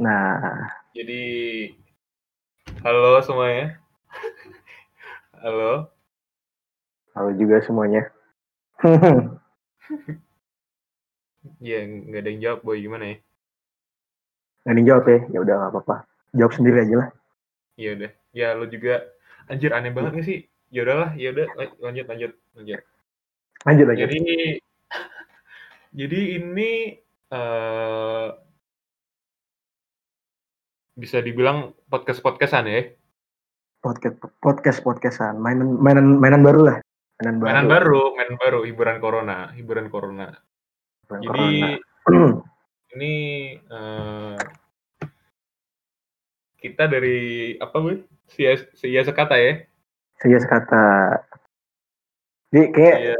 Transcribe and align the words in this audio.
Nah, 0.00 0.64
jadi 0.96 1.20
halo 2.80 3.20
semuanya. 3.20 3.76
Halo. 5.44 5.92
halo 7.12 7.30
juga 7.36 7.60
semuanya. 7.60 8.08
Ya, 11.60 11.80
nggak 11.84 12.20
ada 12.20 12.28
yang 12.32 12.40
jawab, 12.44 12.60
boy. 12.64 12.80
Gimana 12.84 13.04
ya? 13.12 13.16
Nggak 14.64 14.76
dijawab 14.76 15.04
ya? 15.08 15.20
Ya 15.32 15.38
udah 15.40 15.54
nggak 15.56 15.72
apa-apa. 15.72 15.96
Jawab 16.36 16.52
sendiri 16.52 16.76
aja 16.84 16.94
lah. 17.00 17.08
Ya 17.80 17.90
udah. 17.96 18.10
Ya, 18.36 18.48
lu 18.56 18.68
juga. 18.68 19.08
Anjir, 19.48 19.72
aneh 19.72 19.88
banget 19.88 20.20
gak 20.20 20.26
sih? 20.28 20.38
Ya 20.68 20.84
udahlah, 20.84 21.16
ya 21.16 21.32
udah. 21.32 21.48
Lanjut, 21.80 22.04
lanjut, 22.08 22.32
lanjut. 22.56 22.80
Lanjut 23.64 23.86
aja. 23.88 24.00
Jadi, 24.04 24.20
jadi 26.04 26.20
ini 26.40 26.70
eh 27.32 28.28
bisa 31.00 31.24
dibilang 31.24 31.72
podcast 31.88 32.20
podcastan 32.20 32.68
ya. 32.68 32.92
Podcast 33.80 34.20
podcast 34.44 34.78
podcastan. 34.84 35.40
Mainan 35.40 35.80
mainan 35.80 36.20
mainan 36.20 36.44
baru 36.44 36.60
lah. 36.68 36.76
Mainan 37.24 37.40
baru. 37.40 37.48
Mainan 37.48 37.66
baru, 37.66 38.02
mainan 38.12 38.36
baru, 38.36 38.58
hiburan 38.68 38.96
corona, 39.00 39.38
hiburan 39.56 39.88
corona. 39.88 40.28
Bulan 41.08 41.20
Jadi 41.24 41.48
corona. 42.04 42.28
ini 42.94 43.14
eh, 43.56 44.36
kita 46.60 46.84
dari 46.84 47.56
apa 47.56 47.76
bu? 47.80 47.96
Sia, 48.28 48.54
sia 48.76 49.02
sekata 49.02 49.34
ya? 49.40 49.64
Saya 50.20 50.38
sekata. 50.38 50.84
Jadi 52.52 52.66
kayak 52.76 52.96
Iya. 53.00 53.18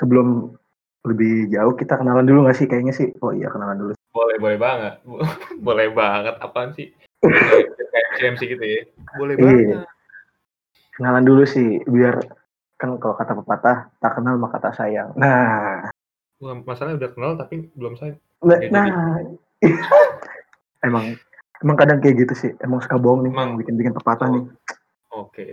sebelum 0.00 0.56
lebih 1.04 1.52
jauh 1.52 1.76
kita 1.76 2.00
kenalan 2.00 2.24
dulu 2.24 2.48
nggak 2.48 2.56
sih? 2.56 2.66
Kayaknya 2.66 2.94
sih. 2.96 3.08
Oh 3.20 3.36
iya 3.36 3.52
kenalan 3.52 3.76
dulu. 3.76 3.92
Boleh, 4.16 4.36
boleh 4.40 4.58
banget. 4.58 4.94
boleh 5.66 5.88
banget. 5.92 6.34
Apaan 6.40 6.72
sih? 6.72 6.88
Kayak 7.20 8.06
CMC 8.16 8.40
gitu 8.48 8.62
ya? 8.62 8.82
Boleh 9.14 9.34
Iya. 9.34 9.42
banget. 9.42 9.88
Kenalan 10.92 11.24
dulu 11.24 11.42
sih 11.44 11.82
biar 11.84 12.18
kan 12.74 12.94
kalau 12.96 13.14
kata 13.14 13.34
pepatah 13.34 13.76
tak 13.96 14.12
kenal 14.14 14.34
maka 14.36 14.58
tak 14.60 14.74
sayang. 14.74 15.10
Nah, 15.14 15.86
Wah, 16.38 16.54
masalahnya 16.56 16.96
udah 16.96 17.10
kenal 17.10 17.32
tapi 17.34 17.66
belum 17.72 17.94
saya. 17.94 18.14
nah, 18.40 18.58
nah. 18.70 19.18
emang 20.86 21.18
emang 21.58 21.76
kadang 21.76 21.98
kayak 21.98 22.22
gitu 22.22 22.34
sih. 22.36 22.50
Emang 22.58 22.78
suka 22.78 22.94
bohong 22.94 23.26
nih, 23.26 23.32
Emang. 23.32 23.58
bikin 23.58 23.74
bikin 23.74 23.90
pepatah 23.92 24.30
Oh. 24.30 24.32
nih. 24.32 24.44
Oke. 25.10 25.46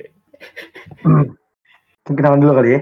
Mungkin 1.02 2.14
kenalan 2.14 2.38
dulu 2.38 2.54
kali 2.56 2.70
ya. 2.72 2.82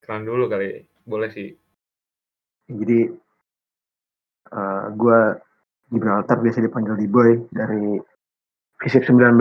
Kenalan 0.00 0.24
dulu 0.24 0.44
kali. 0.46 0.86
Boleh 1.02 1.30
sih. 1.30 1.58
Jadi 2.66 3.10
eh 4.46 4.84
gue 4.92 5.18
Gibraltar 5.86 6.42
biasa 6.42 6.58
dipanggil 6.60 6.98
di 6.98 7.06
boy 7.06 7.46
dari 7.50 7.98
Visip 8.82 9.06
19 9.06 9.38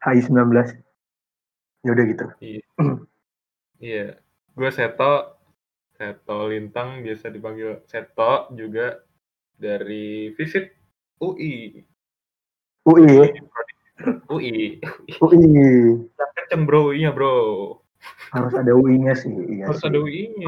HI 0.00 0.20
19 0.22 0.32
ya 1.84 1.90
udah 1.92 2.04
gitu 2.06 2.26
Iya. 3.76 4.16
Gue 4.56 4.70
Seto. 4.72 5.36
Seto 5.92 6.48
Lintang 6.48 7.00
biasa 7.00 7.28
dipanggil 7.28 7.80
Seto 7.84 8.48
juga 8.52 9.00
dari 9.56 10.32
visit 10.32 10.72
UI. 11.20 11.80
UI 12.84 13.04
ya 13.04 13.24
UI. 14.28 14.76
UI 15.18 15.40
kenceng 16.36 16.62
bro, 16.68 16.92
iya 16.92 17.10
bro. 17.10 17.74
harus 18.30 18.52
ada 18.54 18.70
UI 18.70 19.00
nya 19.00 19.16
sih 19.16 19.32
iya 19.50 19.66
Harus 19.66 19.80
sih. 19.82 19.88
ada 19.90 19.98
UI-nya. 19.98 20.46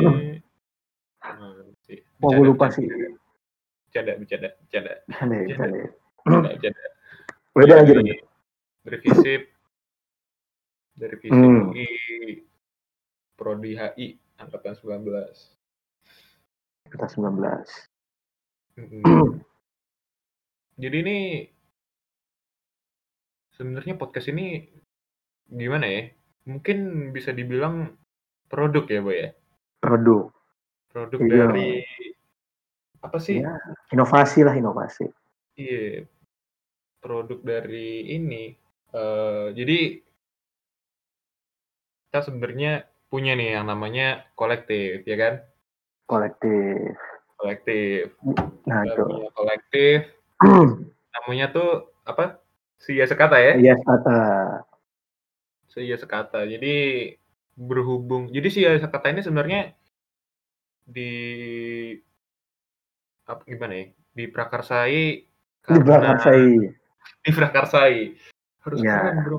Nah, 1.25 1.65
sih. 1.83 1.99
oh 2.23 2.31
gue 2.31 2.45
lupa 2.47 2.71
sih 2.71 2.85
Bercanda, 3.89 4.13
bercanda, 4.21 4.49
bercanda, 4.61 4.93
Bercanda 5.09 5.37
bercanda 5.41 5.81
bercanda, 6.29 6.51
bercanda. 6.53 6.83
lanjut 7.57 7.97
Dari, 8.85 9.01
dari 10.93 11.17
Hmm. 11.33 11.73
UI, 11.73 11.89
Prodi 13.33 13.73
HI, 13.73 14.07
angkatan 14.37 14.77
19. 14.77 15.57
kita 16.89 17.07
19 17.17 17.65
Mm-mm. 18.77 19.05
Jadi 20.83 20.97
ini 21.01 21.19
sebenarnya 23.53 23.97
podcast 23.97 24.29
ini 24.31 24.69
gimana 25.49 25.89
ya? 25.89 26.03
Mungkin 26.45 27.11
bisa 27.11 27.33
dibilang 27.33 27.97
produk 28.49 28.85
ya, 28.85 29.01
Boy 29.01 29.17
ya. 29.17 29.31
produk 29.81 30.29
Produk 30.89 31.21
Iya. 31.21 31.29
dari 31.51 31.85
apa 33.09 33.19
sih? 33.19 33.41
ya 33.41 33.57
inovasi 33.91 34.45
lah 34.45 34.55
inovasi 34.55 35.09
Iya. 35.59 36.07
Produk 37.03 37.43
dari 37.43 38.15
ini. 38.15 38.55
eh 38.89 39.47
jadi 39.53 39.79
kita 42.09 42.21
sebenarnya 42.25 42.87
punya 43.11 43.35
nih 43.35 43.59
yang 43.59 43.67
namanya 43.67 44.25
kolektif, 44.39 45.03
ya 45.03 45.17
kan? 45.19 45.35
kolektif 46.09 46.95
Kolektif. 47.39 48.19
nah 48.67 48.83
Kita 48.83 48.93
itu 48.99 49.03
punya 49.07 49.31
kolektif. 49.35 49.99
Namanya 51.15 51.47
tuh 51.55 51.91
apa? 52.03 52.43
Sia 52.79 53.07
Sekata 53.07 53.39
ya? 53.39 53.59
iya 53.59 53.75
kata 53.79 54.19
Sia 55.71 55.95
Sekata. 55.99 56.43
Jadi 56.47 57.15
berhubung. 57.55 58.31
Jadi 58.35 58.49
Sia 58.51 58.75
Sekata 58.79 59.11
ini 59.11 59.23
sebenarnya 59.23 59.75
di 60.83 61.13
apa 63.29 63.43
gimana 63.45 63.75
ya? 63.77 63.87
Diprakarsai 64.17 65.29
di 65.69 65.81
belakang 65.85 66.19
saya 66.19 66.49
diprakarsai. 67.23 68.17
Harus 68.65 68.79
Ya. 68.81 69.01
keren 69.05 69.17
bro, 69.25 69.37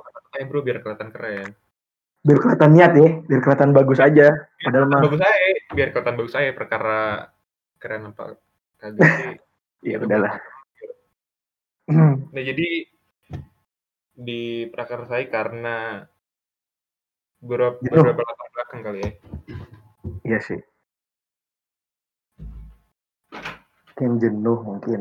bro 0.50 0.60
biar 0.62 0.78
kelihatan 0.80 1.10
keren. 1.10 1.50
biar 2.20 2.36
kelihatan 2.44 2.72
niat 2.76 2.92
ya 3.00 3.10
biar 3.32 3.40
kelihatan 3.40 3.72
bagus 3.72 4.00
aja 4.04 4.28
padahal 4.60 4.92
mah 4.92 5.02
Bagus 5.08 5.24
saya, 5.24 5.50
biar 5.72 5.88
kelihatan 5.96 6.16
bagus 6.20 6.34
saya 6.36 6.50
perkara 6.52 7.32
keren 7.80 8.12
apa 8.12 8.36
kagak 8.76 9.08
sih. 9.08 9.36
ya 9.96 9.98
udahlah 10.04 10.36
Nah 11.90 12.44
jadi 12.46 12.86
diprakarsai 14.20 15.32
karena 15.32 16.06
beberapa, 17.40 17.80
beberapa 17.82 18.22
latar 18.22 18.48
belakang 18.52 18.80
kali 18.84 19.00
ya. 19.00 19.12
iya 20.28 20.40
sih 20.44 20.60
mungkin 24.00 24.16
jenuh 24.16 24.60
mungkin 24.64 25.00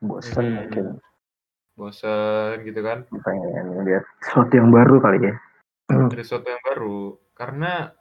bosan 0.00 0.40
Hmm. 0.40 0.56
mungkin 0.64 0.86
Bosen 1.76 2.64
gitu 2.64 2.80
kan. 2.80 3.04
pengen 3.20 3.84
lihat 3.84 4.04
sesuatu 4.20 4.52
yang 4.52 4.68
baru 4.68 4.96
kali 4.96 5.18
ya 5.22 5.34
Ada 5.88 6.16
sesuatu 6.18 6.44
yang 6.46 6.60
baru. 6.62 6.98
Karena 7.32 7.92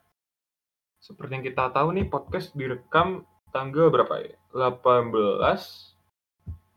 seperti 0.95 1.31
yang 1.33 1.43
kita 1.43 1.71
tahu 1.71 1.91
nih 1.91 2.05
podcast 2.05 2.51
direkam 2.53 3.23
tanggal 3.49 3.87
berapa 3.87 4.19
ya? 4.19 4.35
18 4.51 5.11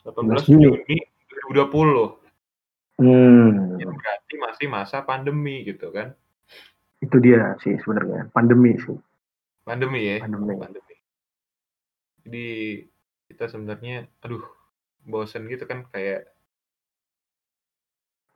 18 0.03 0.47
Juni. 0.47 0.67
Juni 0.73 0.97
2020. 1.50 2.19
hmm, 2.99 3.79
Itu 3.79 3.91
berarti 3.93 4.35
masih 4.38 4.67
masa 4.69 5.03
pandemi 5.03 5.62
gitu 5.62 5.91
kan. 5.91 6.14
itu 6.99 7.19
dia 7.19 7.59
sih 7.59 7.75
sebenarnya 7.79 8.31
pandemi 8.31 8.79
sih 8.79 8.94
Pandemi 9.62 10.06
ya. 10.06 10.17
pandemi 10.19 10.55
Pandemi. 10.55 10.94
Jadi 12.23 12.47
kita 13.32 13.49
sebenarnya 13.49 14.06
aduh 14.20 14.44
bosen 15.08 15.49
gitu 15.49 15.64
kan 15.64 15.88
kayak 15.88 16.29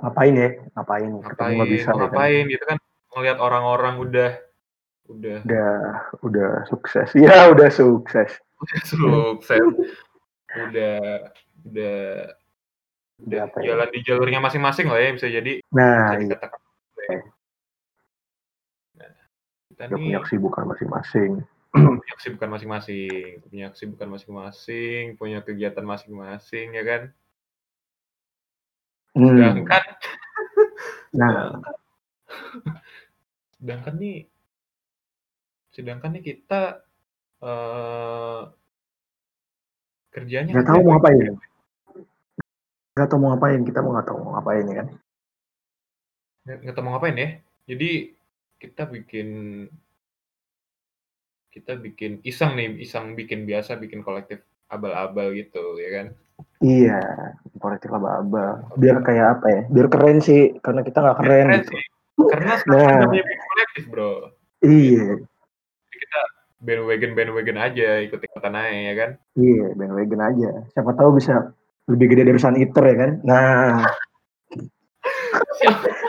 ngapain 0.00 0.34
ya? 0.36 0.50
Ngapain? 0.76 1.08
Ngapain? 1.08 1.56
bisa 1.68 1.92
mau 1.92 2.04
ya 2.04 2.08
kan? 2.08 2.08
ngapain 2.08 2.44
gitu 2.52 2.64
kan? 2.64 2.78
Ngelihat 3.16 3.38
orang-orang 3.40 3.94
udah 4.00 4.30
udah. 5.08 5.38
Udah 5.44 5.72
udah 6.20 6.50
sukses. 6.68 7.08
Ya 7.16 7.48
udah 7.52 7.68
sukses. 7.72 8.30
Udah 8.60 8.82
sukses. 8.84 9.60
Udah 10.52 11.00
udah 11.64 11.96
udah 13.16 13.40
apa 13.48 13.56
ya? 13.64 13.72
jalan 13.72 13.88
di 13.88 14.00
jalurnya 14.04 14.40
masing-masing 14.44 14.92
lah 14.92 15.00
ya 15.00 15.10
bisa 15.16 15.28
jadi. 15.32 15.52
Nah 15.72 16.20
bisa 16.20 16.36
iya, 17.06 17.18
nah, 19.00 19.12
kita 19.72 19.82
udah 19.88 19.96
punya 19.96 20.18
nih 20.20 20.24
kesibukan 20.28 20.64
masing-masing 20.68 21.32
punya 22.00 22.14
kesibukan 22.18 22.50
masing-masing 22.52 23.42
punya 23.46 23.66
kesibukan 23.72 24.08
masing-masing 24.08 25.18
punya 25.18 25.38
kegiatan 25.42 25.84
masing-masing 25.84 26.74
ya 26.74 26.84
kan? 26.84 27.02
Hmm, 29.16 29.32
sedangkan 29.32 29.82
nah. 31.18 31.56
Sedangkan 33.56 33.94
nih 33.96 34.28
sedangkan 35.76 36.16
nih 36.16 36.24
kita 36.24 36.80
eh 37.44 38.42
kerjanya 40.08 40.56
nggak 40.56 40.68
tahu 40.72 40.80
mau 40.80 40.96
ngapain. 40.96 41.36
nggak 42.96 43.08
tahu 43.12 43.18
mau 43.20 43.28
ngapain 43.36 43.60
kita 43.60 43.78
mau 43.84 43.92
nggak 43.92 44.08
tahu 44.08 44.18
mau 44.24 44.32
ngapain 44.40 44.64
ya 44.72 44.76
kan? 44.80 44.88
Nggak 46.64 46.74
tahu 46.76 46.84
mau 46.84 46.92
ngapain 46.96 47.16
ya. 47.20 47.28
Jadi 47.68 47.90
kita 48.56 48.88
bikin 48.88 49.28
kita 51.56 51.72
bikin 51.80 52.20
iseng 52.20 52.52
nih 52.52 52.76
iseng 52.84 53.16
bikin 53.16 53.48
biasa 53.48 53.80
bikin 53.80 54.04
kolektif 54.04 54.44
abal-abal 54.68 55.32
gitu 55.32 55.80
ya 55.80 55.90
kan 55.96 56.06
Iya, 56.60 57.00
politik 57.56 57.88
abal-abal. 57.88 58.68
Biar 58.76 59.00
kayak 59.00 59.40
apa 59.40 59.46
ya? 59.48 59.62
Biar 59.72 59.88
keren 59.88 60.20
sih, 60.20 60.52
karena 60.60 60.84
kita 60.84 61.00
nggak 61.00 61.16
keren. 61.16 61.32
Keren 61.48 61.60
gitu. 61.64 61.72
sih. 61.72 61.84
karena 62.28 62.52
sekarang 62.60 62.96
Nah. 63.00 63.08
punya 63.08 63.24
kolektif 63.24 63.82
bro 63.88 64.12
Iya, 64.60 65.04
Jadi 65.16 65.96
kita 65.96 66.20
bandwagon 66.60 67.12
bandwagon 67.16 67.56
aja 67.56 67.88
ikut 68.04 68.20
ikutan 68.20 68.52
aja 68.52 68.72
ya 68.72 68.94
kan 68.96 69.10
iya, 69.36 69.66
bandwagon 69.72 70.22
aja. 70.24 70.50
Siapa 70.72 70.92
tahu 70.92 71.16
bisa 71.16 71.56
lebih 71.88 72.06
gede 72.12 72.22
dari 72.28 72.40
Sun 72.40 72.56
Eater 72.60 72.84
ya 72.84 72.96
kan? 73.00 73.10
Nah, 73.24 73.84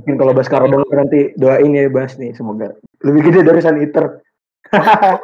mungkin 0.00 0.14
kalau 0.16 0.32
Baskara 0.32 0.64
denger 0.64 0.96
nanti 0.96 1.20
doain 1.36 1.70
ya 1.70 1.86
Bas 1.86 2.16
nih, 2.16 2.32
semoga 2.32 2.72
lebih 3.00 3.20
gede 3.22 3.40
dari 3.42 3.60
Sun 3.60 3.76
Eater. 3.78 4.06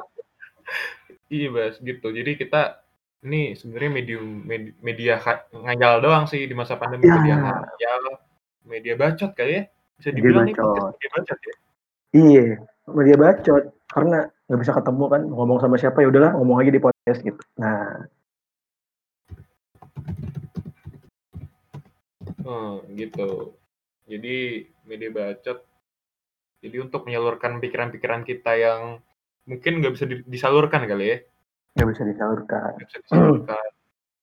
iya 1.29 1.49
bas 1.49 1.75
gitu 1.79 2.07
jadi 2.09 2.35
kita 2.35 2.79
ini 3.23 3.55
sebenarnya 3.55 3.91
medium 3.93 4.25
med- 4.43 4.79
media 4.79 5.19
ha- 5.19 5.43
ngayal 5.51 5.99
doang 5.99 6.25
sih 6.25 6.43
di 6.43 6.55
masa 6.55 6.75
pandemi 6.75 7.03
Ya. 7.03 7.15
media 7.17 7.35
ngayal 7.37 8.03
media 8.65 8.95
bacot 8.95 9.31
kali 9.33 9.53
ya 9.53 9.63
bisa 9.97 10.09
Media 10.09 10.17
dibilang 10.17 10.45
nih 10.47 10.55
bacot. 10.55 10.67
podcast 10.67 10.95
media 10.95 11.11
bacot 11.13 11.39
ya 11.41 11.55
Iya, 12.13 12.47
media 12.89 13.17
bacot 13.17 13.63
karena 13.87 14.19
nggak 14.47 14.61
bisa 14.63 14.73
ketemu 14.73 15.05
kan 15.05 15.23
ngomong 15.27 15.59
sama 15.59 15.77
siapa 15.77 15.99
ya 15.99 16.09
udahlah 16.09 16.33
ngomong 16.35 16.57
aja 16.59 16.71
di 16.71 16.79
podcast 16.79 17.21
gitu. 17.21 17.43
Nah, 17.57 18.07
Hmm, 22.39 22.79
gitu. 22.95 23.59
Jadi 24.07 24.67
media 24.87 25.11
bacot. 25.11 25.59
Jadi 26.63 26.77
untuk 26.81 27.05
menyalurkan 27.05 27.59
pikiran-pikiran 27.59 28.23
kita 28.23 28.55
yang 28.57 29.03
mungkin 29.47 29.83
nggak 29.83 29.93
bisa 29.95 30.07
di- 30.09 30.27
disalurkan 30.27 30.87
kali 30.87 31.05
ya, 31.07 31.19
nggak 31.79 31.89
bisa 31.95 32.03
disalurkan. 32.07 32.75
nggak 32.75 32.89
bisa 32.91 32.99
disalurkan 33.03 33.67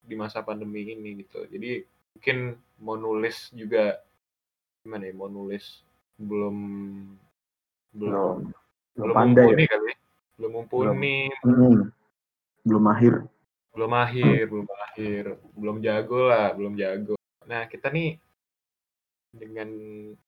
di 0.03 0.15
masa 0.19 0.43
pandemi 0.43 0.83
ini 0.87 1.23
gitu. 1.23 1.47
Jadi 1.47 1.83
mungkin 2.17 2.37
mau 2.83 2.95
nulis 2.99 3.51
juga 3.55 3.99
gimana 4.83 5.07
ya? 5.07 5.13
Mau 5.15 5.29
nulis 5.31 5.83
belum 6.19 6.57
belum 7.93 8.11
Belum, 8.11 8.35
belum 8.97 9.15
pandai. 9.15 9.43
mumpuni 9.47 9.63
Ya. 9.63 9.69
kali 9.71 9.85
ya. 9.87 9.95
Belum 10.33 10.51
mumpuni, 10.57 11.17
Mm-mm. 11.45 11.75
Belum 12.65 12.83
mahir. 12.83 13.15
belum 13.73 13.89
akhir, 13.97 14.41
belum 14.53 14.67
akhir, 14.69 15.23
belum 15.57 15.77
jago 15.81 16.19
lah, 16.29 16.53
belum 16.53 16.73
jago. 16.77 17.17
Nah, 17.49 17.65
kita 17.65 17.89
nih 17.89 18.21
dengan 19.33 19.69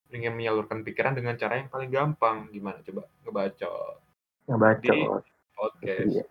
ingin 0.09 0.33
menyalurkan 0.33 0.81
pikiran 0.81 1.13
dengan 1.13 1.37
cara 1.37 1.61
yang 1.61 1.69
paling 1.69 1.93
gampang. 1.93 2.49
Gimana 2.49 2.81
coba? 2.81 3.05
Ngebacot 3.23 4.01
Ngebaca. 4.49 4.91
Di- 4.91 5.33
podcast 5.55 6.09
Iya. 6.11 6.25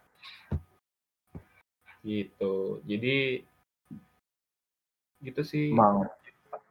gitu. 2.05 2.83
Jadi 2.85 3.17
gitu 5.25 5.41
sih. 5.41 5.73
Emang, 5.73 6.05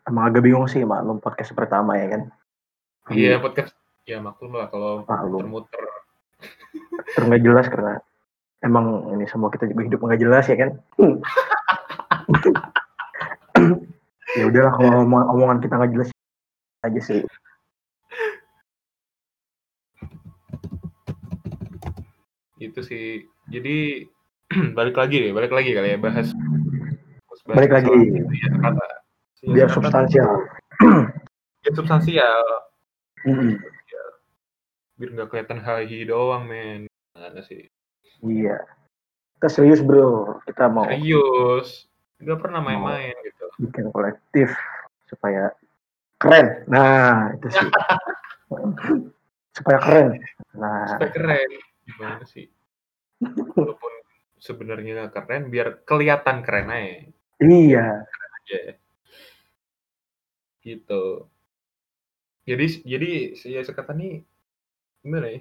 emang 0.06 0.24
agak 0.30 0.46
bingung 0.46 0.70
sih 0.70 0.86
maklum 0.86 1.18
podcast 1.18 1.50
pertama 1.58 1.98
ya 1.98 2.08
kan. 2.14 2.22
Iya, 3.10 3.42
podcast 3.42 3.74
ya 4.06 4.22
maklum 4.22 4.54
lah 4.54 4.70
kalau 4.70 5.02
muter-muter. 5.08 5.82
Terus 7.18 7.26
nggak 7.26 7.44
jelas 7.44 7.66
karena 7.72 7.94
emang 8.62 9.10
ini 9.18 9.26
semua 9.26 9.50
kita 9.50 9.66
juga 9.66 9.82
hidup 9.88 10.00
nggak 10.04 10.22
jelas 10.22 10.46
ya 10.46 10.58
kan. 10.60 10.70
ya 14.34 14.44
udahlah 14.46 14.74
kalau 14.74 15.04
omong- 15.04 15.30
omongan 15.30 15.60
kita 15.60 15.74
nggak 15.76 15.92
jelas 15.92 16.10
aja 16.82 17.02
sih. 17.02 17.22
Gitu 22.58 22.80
sih. 22.82 23.08
Jadi 23.52 24.08
balik 24.78 24.96
lagi 24.96 25.16
deh, 25.20 25.32
balik 25.34 25.52
lagi 25.52 25.72
kali 25.74 25.96
ya 25.96 26.00
bahas. 26.00 26.32
bahas 27.28 27.58
Balik 27.60 27.72
lagi. 27.74 27.90
itu 27.92 28.34
ya, 28.40 28.50
kata. 28.62 28.86
Iya, 29.44 29.52
Biar 29.52 29.68
kata- 29.68 29.76
substansial. 29.76 30.32
Biar 31.64 31.74
substansial. 31.76 32.44
Mm-mm. 33.28 33.52
Biar 34.96 35.10
nggak 35.12 35.28
kelihatan 35.30 35.60
hahi 35.60 36.06
doang, 36.06 36.48
men. 36.48 36.86
Mana 37.14 37.42
sih? 37.44 37.68
Iya. 38.24 38.62
Kita 39.40 39.48
serius 39.52 39.84
bro. 39.84 40.40
Kita 40.48 40.72
mau 40.72 40.88
Serius. 40.88 41.90
Nggak 42.24 42.40
pernah 42.40 42.64
main-main 42.64 43.12
gitu. 43.20 43.33
Bikin 43.60 43.94
kolektif 43.94 44.50
supaya 45.08 45.54
keren. 46.18 46.66
Nah 46.70 47.34
itu 47.38 47.48
sih. 47.52 47.68
supaya 49.58 49.78
keren. 49.82 50.08
Nah 50.58 50.98
Supaya 50.98 51.12
keren. 51.14 51.50
Gimana 51.84 52.24
sih? 52.26 52.46
Walaupun 53.24 53.94
sebenarnya 54.40 55.08
nggak 55.08 55.14
keren, 55.16 55.44
biar 55.48 55.84
kelihatan 55.88 56.44
keren 56.44 56.68
aja. 56.72 57.08
iya. 57.44 58.04
aja. 58.44 58.62
Gitu. 60.64 61.04
Jadi 62.44 62.66
jadi 62.84 63.12
si 63.40 63.56
sekata 63.56 63.96
nih 63.96 64.24
gimana 65.04 65.32
ya? 65.32 65.40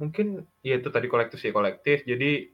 Mungkin 0.00 0.48
ya 0.64 0.80
itu 0.80 0.88
tadi 0.88 1.06
kolektif 1.12 1.40
sih 1.40 1.52
kolektif. 1.52 2.08
Jadi 2.08 2.48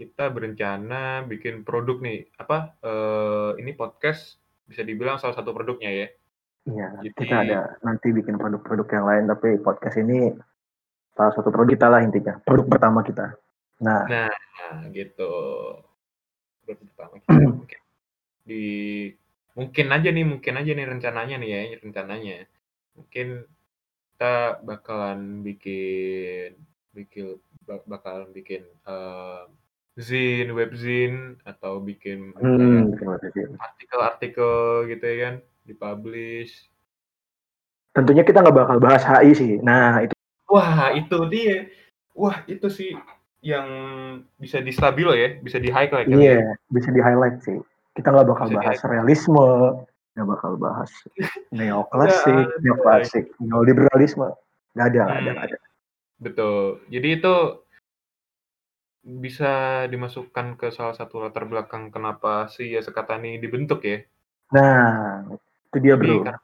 kita 0.00 0.32
berencana 0.32 1.28
bikin 1.28 1.60
produk 1.60 2.00
nih 2.00 2.24
apa 2.40 2.72
eh, 2.80 3.50
ini 3.60 3.76
podcast 3.76 4.40
bisa 4.64 4.80
dibilang 4.80 5.20
salah 5.20 5.36
satu 5.36 5.52
produknya 5.52 5.92
ya. 5.92 6.08
Iya, 6.64 6.88
Jadi- 7.04 7.16
kita 7.20 7.36
ada 7.44 7.60
nanti 7.84 8.08
bikin 8.12 8.36
produk-produk 8.40 8.88
yang 8.96 9.04
lain, 9.04 9.24
tapi 9.28 9.48
podcast 9.60 9.96
ini 10.00 10.32
salah 11.12 11.32
satu 11.36 11.52
produk 11.52 11.72
kita 11.76 11.86
lah 11.88 12.00
intinya, 12.00 12.40
produk 12.40 12.64
pertama 12.68 13.04
kita. 13.04 13.36
Nah, 13.84 14.08
Nah 14.08 14.32
gitu. 14.92 15.32
Produk 16.64 16.84
pertama 16.88 17.14
kita 17.20 17.28
mungkin 17.60 17.80
di 18.44 18.64
mungkin 19.52 19.86
aja 19.92 20.08
nih 20.08 20.24
mungkin 20.24 20.54
aja 20.56 20.70
nih 20.72 20.86
rencananya 20.88 21.36
nih 21.36 21.50
ya 21.50 21.60
rencananya 21.82 22.34
mungkin 22.96 23.44
kita 24.14 24.62
bakalan 24.64 25.44
bikin 25.44 26.56
bikin 26.94 27.36
bak- 27.66 27.84
bakalan 27.84 28.30
bikin 28.30 28.62
eh, 28.64 29.42
zin 29.98 30.54
webzine 30.54 31.40
atau 31.42 31.82
bikin 31.82 32.30
hmm, 32.38 32.94
artikel-artikel 33.58 34.86
gitu 34.86 35.04
ya 35.04 35.16
kan 35.26 35.34
dipublish 35.66 36.70
tentunya 37.90 38.22
kita 38.22 38.42
nggak 38.42 38.54
bakal 38.56 38.76
bahas 38.78 39.02
HI 39.02 39.32
sih. 39.34 39.52
Nah, 39.60 40.06
itu 40.06 40.14
wah 40.46 40.94
itu 40.94 41.18
dia 41.30 41.66
wah 42.14 42.42
itu 42.46 42.66
sih 42.70 42.94
yang 43.40 43.66
bisa 44.36 44.60
di 44.60 44.70
stabilo 44.70 45.16
ya 45.16 45.40
bisa 45.40 45.56
di 45.56 45.72
highlight 45.72 46.06
kan 46.06 46.18
ya. 46.20 46.38
iya 46.38 46.54
bisa 46.70 46.88
di 46.94 47.00
highlight 47.02 47.42
sih. 47.42 47.58
Kita 47.96 48.14
nggak 48.14 48.28
bakal 48.30 48.46
Bisa 48.46 48.56
bahas 48.62 48.78
realisme, 48.86 49.48
nggak 50.14 50.28
bakal 50.28 50.52
bahas 50.54 50.90
neoklasik, 51.56 52.30
ada. 52.46 52.62
neoklasik, 52.62 53.24
neoliberalisme, 53.42 54.28
nggak 54.78 54.86
ada, 54.94 55.02
nggak 55.02 55.10
ada, 55.10 55.18
Hmm. 55.18 55.34
nggak 55.34 55.46
ada. 55.50 55.58
Betul. 56.20 56.62
Jadi 56.92 57.08
itu 57.18 57.34
bisa 59.00 59.84
dimasukkan 59.88 60.60
ke 60.60 60.68
salah 60.68 60.92
satu 60.92 61.24
latar 61.24 61.48
belakang 61.48 61.88
kenapa 61.88 62.52
si 62.52 62.76
Yasekatani 62.76 63.40
dibentuk 63.40 63.80
ya. 63.84 64.04
Nah, 64.52 65.24
itu 65.72 65.76
dia 65.80 65.96
Jadi 65.96 66.04
bro, 66.04 66.16
karena 66.26 66.38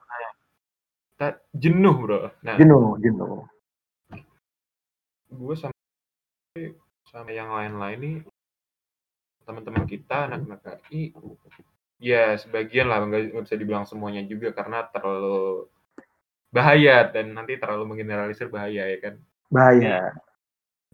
kita 1.12 1.28
jenuh 1.52 1.96
bro. 2.00 2.20
Nah, 2.40 2.54
jenuh, 2.56 2.96
jenuh. 3.02 3.44
gue 5.26 5.56
sama 5.58 5.74
sama 7.04 7.28
yang 7.34 7.52
lain-lain 7.52 7.98
nih 8.00 8.16
teman-teman 9.44 9.84
kita 9.84 10.26
anak-anak 10.26 10.80
KI 10.88 11.12
ya 12.00 12.36
sebagian 12.40 12.88
lah 12.88 13.04
nggak 13.04 13.36
nggak 13.36 13.44
bisa 13.44 13.56
dibilang 13.56 13.84
semuanya 13.84 14.24
juga 14.24 14.52
karena 14.56 14.84
terlalu 14.88 15.68
bahaya 16.50 17.04
dan 17.12 17.36
nanti 17.36 17.60
terlalu 17.60 17.84
menggeneralisir 17.94 18.48
bahaya 18.48 18.88
ya 18.88 18.98
kan. 19.00 19.14
Bahaya. 19.52 20.16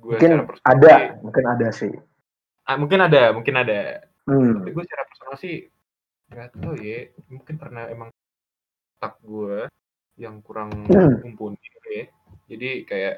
Gue 0.03 0.19
Mungkin 0.19 0.31
secara 0.35 0.45
personal 0.45 0.73
ada, 0.75 0.91
sih- 0.93 1.11
mungkin 1.23 1.45
ada 1.47 1.69
sih. 1.71 1.93
ah, 2.63 2.77
mungkin 2.77 3.01
ada, 3.01 3.23
mungkin 3.31 3.55
ada. 3.57 3.81
Hmm. 4.23 4.55
tapi 4.57 4.71
gue 4.71 4.83
secara 4.83 5.05
personal 5.05 5.35
sih 5.37 5.57
nggak 6.29 6.49
tahu 6.55 6.75
ya 6.79 6.99
mungkin 7.27 7.55
karena 7.57 7.83
emang 7.87 8.09
tak 8.97 9.19
gue 9.21 9.67
yang 10.15 10.39
kurang 10.41 10.71
Hmm. 10.87 11.19
mumpuni 11.21 11.59
gitu 11.61 11.89
ya 11.93 12.05
jadi 12.47 12.69
kayak 12.85 13.17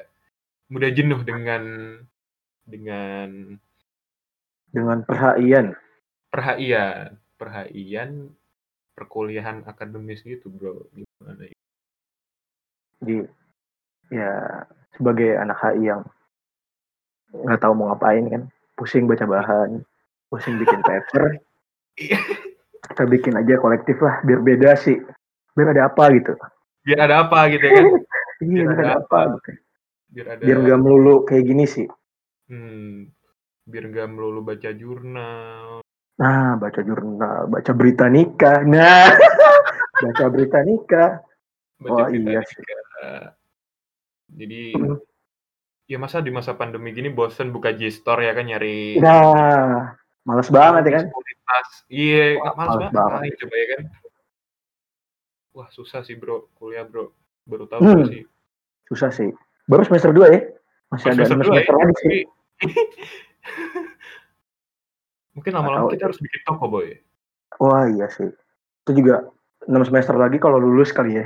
mudah 0.67 0.89
jenuh 0.89 1.21
dengan 1.21 1.63
dengan 2.63 3.29
Dengan 4.67 4.97
perhaian. 5.01 5.77
perhaian 6.27 7.15
perhaian 7.37 8.33
perkuliahan 8.91 9.61
akademis 9.63 10.19
gitu 10.19 10.49
bro 10.49 10.89
gimana 10.89 11.45
ya? 11.45 11.57
Jadi 12.97 13.17
ya 14.09 14.31
sebagai 14.91 15.37
anak 15.37 15.61
HI 15.61 15.85
yang 15.85 16.01
nggak 17.43 17.59
tahu 17.59 17.73
mau 17.73 17.89
ngapain 17.89 18.23
kan, 18.25 18.41
pusing 18.73 19.03
baca 19.03 19.23
bahan, 19.23 19.83
pusing 20.27 20.55
bikin 20.55 20.79
paper, 20.79 21.39
kita 22.85 23.03
bikin 23.05 23.33
aja 23.33 23.57
kolektif 23.57 23.97
lah 23.97 24.21
biar 24.21 24.39
beda 24.39 24.75
sih, 24.75 24.95
biar 25.51 25.71
ada 25.71 25.87
apa 25.87 26.03
gitu. 26.11 26.33
biar 26.81 26.99
ada 27.01 27.15
apa 27.23 27.49
gitu 27.49 27.63
ya 27.63 27.73
kan 27.73 27.87
Iya 28.35 28.61
Biar 28.61 28.67
biar 28.67 28.69
ada 28.69 28.83
ada 28.85 28.95
apa. 28.99 29.19
apa. 29.21 29.35
gitu. 29.41 29.51
biar 30.11 30.25
ada 30.29 30.41
Biar 30.43 30.57
nggak 30.59 30.79
melulu 30.79 31.15
kayak 31.23 31.43
gini 31.45 31.65
sih. 31.65 31.87
hmm, 32.45 33.09
biar 33.63 33.83
nggak 33.87 34.07
melulu 34.07 34.39
baca 34.41 34.69
jurnal. 34.71 35.79
Nah, 36.15 36.55
baca 36.55 36.79
jurnal, 36.79 37.47
baca 37.49 37.71
berita 37.71 38.05
nikah. 38.05 38.63
Nah, 38.63 39.11
baca 40.03 40.25
berita 40.27 40.59
nikah. 40.61 41.19
Baca 41.75 41.91
Oh, 41.91 42.07
berita 42.07 42.29
iya 42.29 42.41
sih. 42.43 42.59
nikah. 42.59 43.23
Jadi 44.29 44.61
Mm. 44.75 44.95
Ya 45.85 45.97
masa 45.97 46.17
di 46.17 46.33
masa 46.33 46.57
pandemi 46.57 46.89
gini 46.91 47.09
bosen 47.09 47.53
buka 47.53 47.69
G-Store 47.71 48.25
ya 48.25 48.33
kan 48.33 48.45
nyari 48.45 48.97
Nah, 48.97 49.93
males 50.25 50.49
banget 50.49 50.83
ya 50.89 50.91
kan? 50.97 51.05
Iya, 51.87 52.41
Wah, 52.41 52.57
males 52.57 52.57
males 52.57 52.73
banget. 52.73 52.91
banget. 52.91 53.11
Ngapain 53.13 53.33
coba 53.37 53.55
ya 53.55 53.67
kan? 53.69 53.81
Wah, 55.55 55.67
susah 55.71 56.01
sih, 56.01 56.17
Bro. 56.17 56.49
Kuliah, 56.57 56.83
Bro. 56.83 57.13
Baru 57.45 57.69
tahu 57.69 57.79
Hmm. 57.79 58.09
sih. 58.09 58.25
Susah 58.89 59.13
sih. 59.13 59.29
Baru 59.65 59.85
semester 59.85 60.09
2 60.11 60.27
ya? 60.27 60.41
Masih 60.89 61.13
ada 61.13 61.23
semester 61.23 61.37
6 61.37 61.45
dua 61.45 61.53
ya, 61.53 61.63
semester 61.63 61.75
lagi 61.77 61.95
sih. 62.01 62.21
mungkin 65.35 65.51
lama-lama 65.51 65.91
kita 65.91 66.07
harus 66.09 66.19
bikin 66.19 66.41
toko, 66.43 66.65
Boy. 66.67 66.97
Wah, 67.61 67.85
iya 67.87 68.07
sih. 68.09 68.27
Itu 68.83 68.91
juga 68.97 69.29
6 69.65 69.85
semester 69.85 70.15
lagi 70.17 70.37
kalau 70.41 70.57
lulus 70.57 70.89
kali 70.89 71.21
ya. 71.21 71.25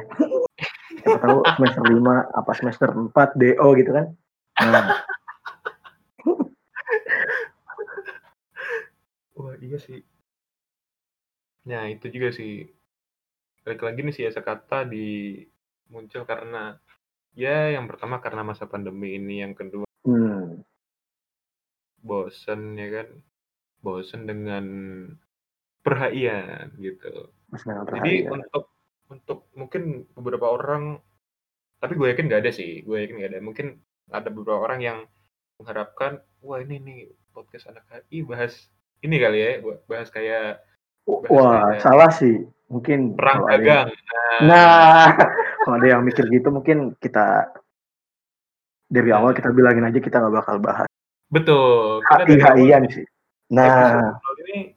Siapa 1.00 1.18
tahu 1.24 1.38
semester 1.56 1.84
5 1.88 1.96
apa 2.36 2.52
semester 2.54 2.88
4 2.92 3.40
DO 3.40 3.68
gitu 3.80 3.92
kan. 3.96 4.06
Nah, 4.60 5.08
Wah, 9.40 9.56
iya 9.64 9.80
sih. 9.80 10.04
Nah, 11.64 11.88
itu 11.88 12.12
juga 12.12 12.36
sih. 12.36 12.68
Balik 13.64 13.82
lagi 13.88 14.00
nih 14.04 14.16
si 14.16 14.22
kata 14.28 14.84
di 14.84 15.40
muncul 15.88 16.28
karena 16.28 16.76
ya 17.38 17.72
yang 17.72 17.88
pertama 17.88 18.20
karena 18.20 18.44
masa 18.44 18.68
pandemi 18.68 19.16
ini, 19.16 19.40
yang 19.40 19.56
kedua 19.56 19.88
hmm, 20.04 20.60
bosen 22.04 22.76
ya 22.76 22.88
kan. 23.00 23.08
Bosen 23.80 24.28
dengan 24.28 24.66
perhaian 25.80 26.68
gitu. 26.76 27.32
Menang 27.48 27.88
Jadi 27.96 28.28
untuk 28.28 28.76
untuk 29.08 29.48
mungkin 29.56 30.04
beberapa 30.12 30.52
orang 30.52 31.00
tapi 31.80 31.96
gue 31.96 32.12
yakin 32.12 32.28
nggak 32.28 32.44
ada 32.44 32.52
sih, 32.52 32.84
gue 32.84 32.98
yakin 33.00 33.16
nggak 33.24 33.32
ada. 33.32 33.40
Mungkin 33.40 33.68
ada 34.10 34.30
beberapa 34.30 34.60
orang 34.60 34.80
yang 34.80 34.98
mengharapkan, 35.58 36.20
wah 36.40 36.60
ini 36.60 36.80
nih 36.80 37.00
podcast 37.32 37.70
anak 37.70 37.86
HI 37.90 38.24
bahas 38.24 38.70
ini 39.00 39.16
kali 39.18 39.38
ya, 39.40 39.52
bahas 39.86 40.10
kayak 40.10 40.64
bahas 41.06 41.30
Wah, 41.32 41.74
kayak 41.74 41.82
salah 41.82 42.12
sih. 42.12 42.44
Mungkin 42.70 43.18
perang 43.18 43.50
ada 43.50 43.58
yang- 43.58 43.62
dagang. 43.66 43.88
Nah, 44.46 45.10
kalau 45.66 45.76
ada 45.78 45.88
yang 45.90 46.02
mikir 46.06 46.26
gitu 46.30 46.50
mungkin 46.50 46.94
kita 46.98 47.50
dari 48.86 49.10
awal 49.10 49.34
Nah. 49.34 49.38
kita 49.38 49.50
bilangin 49.54 49.86
aja 49.86 49.98
kita 49.98 50.18
nggak 50.18 50.36
bakal 50.36 50.56
bahas 50.62 50.90
Betul. 51.30 52.02
Awal 52.06 52.26
HI-HIan 52.26 52.84
sih. 52.90 53.06
Nah, 53.54 54.14
ini 54.46 54.74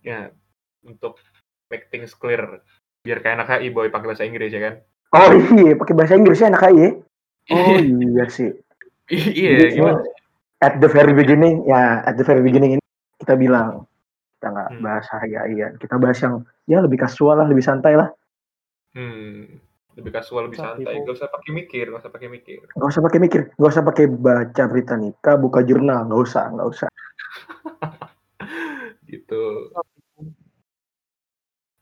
ya 0.00 0.28
untuk 0.84 1.16
make 1.68 1.88
things 1.88 2.12
clear 2.12 2.60
biar 3.00 3.20
kayak 3.20 3.40
anak 3.40 3.48
HI 3.56 3.68
boy 3.68 3.88
pakai 3.88 4.08
bahasa 4.08 4.24
Inggris 4.24 4.52
ya 4.52 4.60
kan. 4.60 4.74
oh 5.14 5.30
iya, 5.54 5.72
pakai 5.76 5.94
bahasa 5.96 6.16
Inggris 6.16 6.40
ya 6.40 6.48
anak 6.48 6.64
HI 6.64 6.76
ya? 6.76 6.90
Oh 7.52 7.76
iya 7.80 8.24
sih. 8.30 8.50
iya, 9.12 9.68
Jadi, 9.68 9.76
gimana? 9.76 10.00
At 10.64 10.80
the 10.80 10.88
very 10.88 11.12
beginning, 11.12 11.68
ya 11.68 12.00
at 12.00 12.16
the 12.16 12.24
very 12.24 12.40
beginning 12.40 12.80
ini 12.80 12.84
kita 13.20 13.36
bilang 13.36 13.84
kita 14.40 14.48
nggak 14.48 14.68
Hmm. 14.72 14.80
bahas 14.80 15.04
HI-HIan, 15.12 15.76
kita 15.76 16.00
bahas 16.00 16.18
yang 16.24 16.40
ya 16.64 16.80
lebih 16.80 17.04
kasual 17.04 17.36
lah, 17.36 17.46
lebih 17.48 17.64
santai 17.64 18.00
lah. 18.00 18.08
Hmm, 18.96 19.60
lebih 19.98 20.12
kasual, 20.14 20.48
lebih 20.48 20.62
santai. 20.62 20.94
Gak 21.04 21.16
usah 21.18 21.28
pakai 21.28 21.50
mikir, 21.52 21.84
gak 21.92 22.00
usah 22.00 22.12
pakai 22.14 22.28
mikir. 22.32 22.60
Gak 22.72 22.88
usah 22.88 23.02
pakai 23.02 23.20
mikir, 23.20 23.40
gak 23.58 23.70
usah 23.74 23.84
pakai 23.84 24.04
baca 24.08 24.62
berita 24.70 24.94
nikah, 24.96 25.36
buka 25.36 25.60
jurnal, 25.66 26.06
gak 26.08 26.20
usah, 26.22 26.44
gak 26.54 26.68
usah. 26.70 26.88
Gitu. 29.10 29.42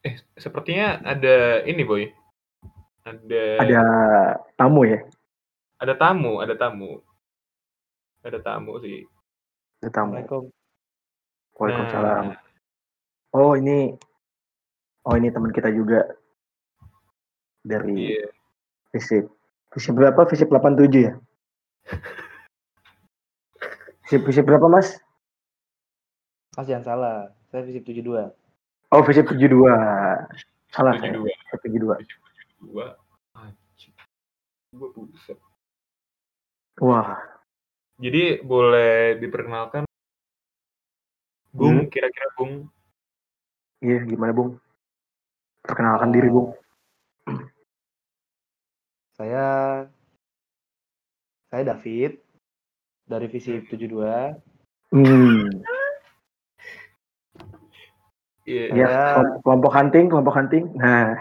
Eh, 0.03 0.19
sepertinya 0.35 0.99
ada 1.07 1.63
ini 1.63 1.87
boy. 1.87 2.11
Ada 3.07 3.43
Ada 3.63 3.83
tamu 4.59 4.83
ya, 4.87 4.99
ada 5.83 5.99
tamu, 5.99 6.39
ada 6.39 6.55
tamu. 6.55 7.03
Ada 8.23 8.39
tamu 8.39 8.79
sih. 8.79 9.03
ada 9.83 9.91
tamu. 9.91 10.15
Assalamualaikum. 10.15 10.43
Waalaikumsalam. 11.59 12.25
Nah, 12.31 12.39
Oh 13.33 13.57
ini, 13.57 13.97
oh 15.09 15.15
ini 15.17 15.33
teman 15.33 15.57
kita 15.57 15.73
juga 15.73 16.05
dari 17.65 18.13
iya. 18.13 18.29
Visip. 18.93 19.25
Visip 19.73 19.97
berapa? 19.97 20.29
Visip 20.29 20.53
87 20.53 21.09
ya? 21.09 21.17
Visip, 24.05 24.21
visip 24.29 24.45
berapa 24.45 24.69
mas? 24.69 25.01
Mas 26.53 26.69
jangan 26.69 26.85
salah. 26.85 27.17
Saya 27.49 27.65
visip 27.65 27.89
72. 27.89 28.29
Oh 28.93 29.01
visip 29.01 29.25
72. 29.25 29.65
Salah 30.69 30.93
saya. 31.01 31.17
72. 31.17 31.25
Visip 31.25 31.59
72. 31.65 32.69
Gua 32.69 33.01
anjing. 33.33 33.97
Gua 34.77 34.93
buset. 34.93 35.41
Wah, 36.81 37.21
Jadi 38.01 38.41
boleh 38.41 39.21
diperkenalkan 39.21 39.85
Bung, 41.53 41.85
kira-kira 41.93 42.33
Bung 42.33 42.67
iya 43.79 44.01
gimana 44.03 44.33
Bung? 44.33 44.57
Perkenalkan 45.61 46.11
diri 46.11 46.33
Bung. 46.33 46.57
Saya 49.13 49.45
saya 51.53 51.63
David 51.69 52.17
dari 53.05 53.29
visip 53.29 53.69
72. 53.69 54.33
Hmm. 54.97 55.47
Iya. 58.43 58.65
Ya, 58.73 58.87
Saya 58.89 59.05
kelom- 59.21 59.37
kelompok 59.45 59.73
hunting, 59.77 60.07
kelompok 60.11 60.35
hunting. 60.35 60.65
Nah, 60.75 61.21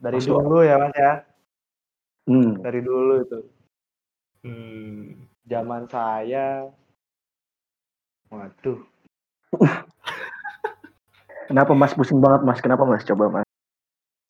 dari 0.00 0.18
Masuk. 0.18 0.40
dulu 0.40 0.64
ya 0.64 0.80
Mas 0.80 0.96
ya. 0.96 1.12
Hmm. 2.26 2.62
Dari 2.62 2.80
dulu 2.82 3.14
itu. 3.22 3.40
Hmm, 4.46 5.26
Zaman 5.46 5.86
saya 5.86 6.66
Waduh, 8.26 8.82
Kenapa 11.46 11.72
Mas 11.78 11.94
pusing 11.94 12.18
banget 12.18 12.42
Mas? 12.42 12.58
Kenapa 12.58 12.82
Mas? 12.82 13.06
Coba 13.06 13.30
Mas. 13.30 13.46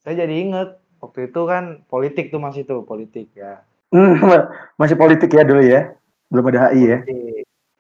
saya 0.04 0.22
jadi 0.22 0.34
inget 0.38 0.78
waktu 1.02 1.32
itu 1.32 1.40
kan 1.48 1.82
politik 1.88 2.28
tuh 2.30 2.38
Mas 2.38 2.54
itu, 2.60 2.76
politik 2.84 3.32
ya. 3.32 3.64
Hmm, 3.90 4.20
masih 4.80 4.94
politik 5.00 5.32
ya 5.32 5.42
dulu 5.42 5.64
ya? 5.64 5.96
Belum 6.28 6.46
ada 6.52 6.70
HI 6.70 6.82
ya? 6.84 6.98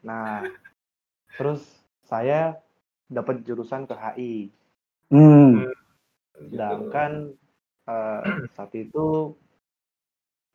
Nah, 0.02 0.48
terus 1.36 1.62
saya 2.08 2.56
dapat 3.06 3.44
jurusan 3.44 3.84
ke 3.84 3.94
HI. 3.94 4.34
Hmm. 5.12 5.70
Sedangkan 6.50 7.36
eh, 7.86 8.22
saat 8.56 8.72
itu 8.74 9.36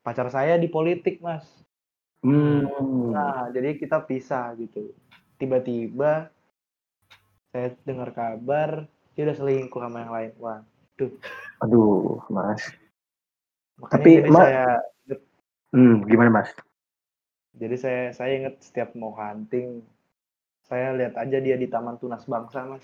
pacar 0.01 0.27
saya 0.33 0.57
di 0.57 0.67
politik, 0.69 1.21
Mas. 1.21 1.45
Hmm. 2.21 2.65
Nah, 3.13 3.49
jadi 3.49 3.77
kita 3.77 4.01
pisah 4.05 4.53
gitu. 4.57 4.93
Tiba-tiba 5.41 6.29
saya 7.49 7.73
dengar 7.81 8.13
kabar 8.13 8.85
dia 9.17 9.25
udah 9.25 9.37
selingkuh 9.37 9.81
sama 9.81 9.97
yang 10.05 10.13
lain. 10.13 10.31
Wah, 10.37 10.61
Aduh, 11.65 12.21
Mas. 12.29 12.61
makanya 13.81 13.97
Tapi, 13.97 14.11
jadi 14.21 14.29
Ma- 14.29 14.43
saya 14.45 14.65
Hmm, 15.71 16.03
gimana 16.03 16.29
Mas? 16.29 16.51
jadi 17.55 17.75
saya 17.79 18.03
saya 18.11 18.31
inget 18.35 18.59
setiap 18.59 18.91
mau 18.91 19.15
hunting 19.15 19.79
saya 20.67 20.91
lihat 20.95 21.15
aja 21.15 21.39
dia 21.39 21.55
di 21.55 21.67
Taman 21.67 21.95
Tunas 21.95 22.27
Bangsa, 22.27 22.67
Mas. 22.67 22.83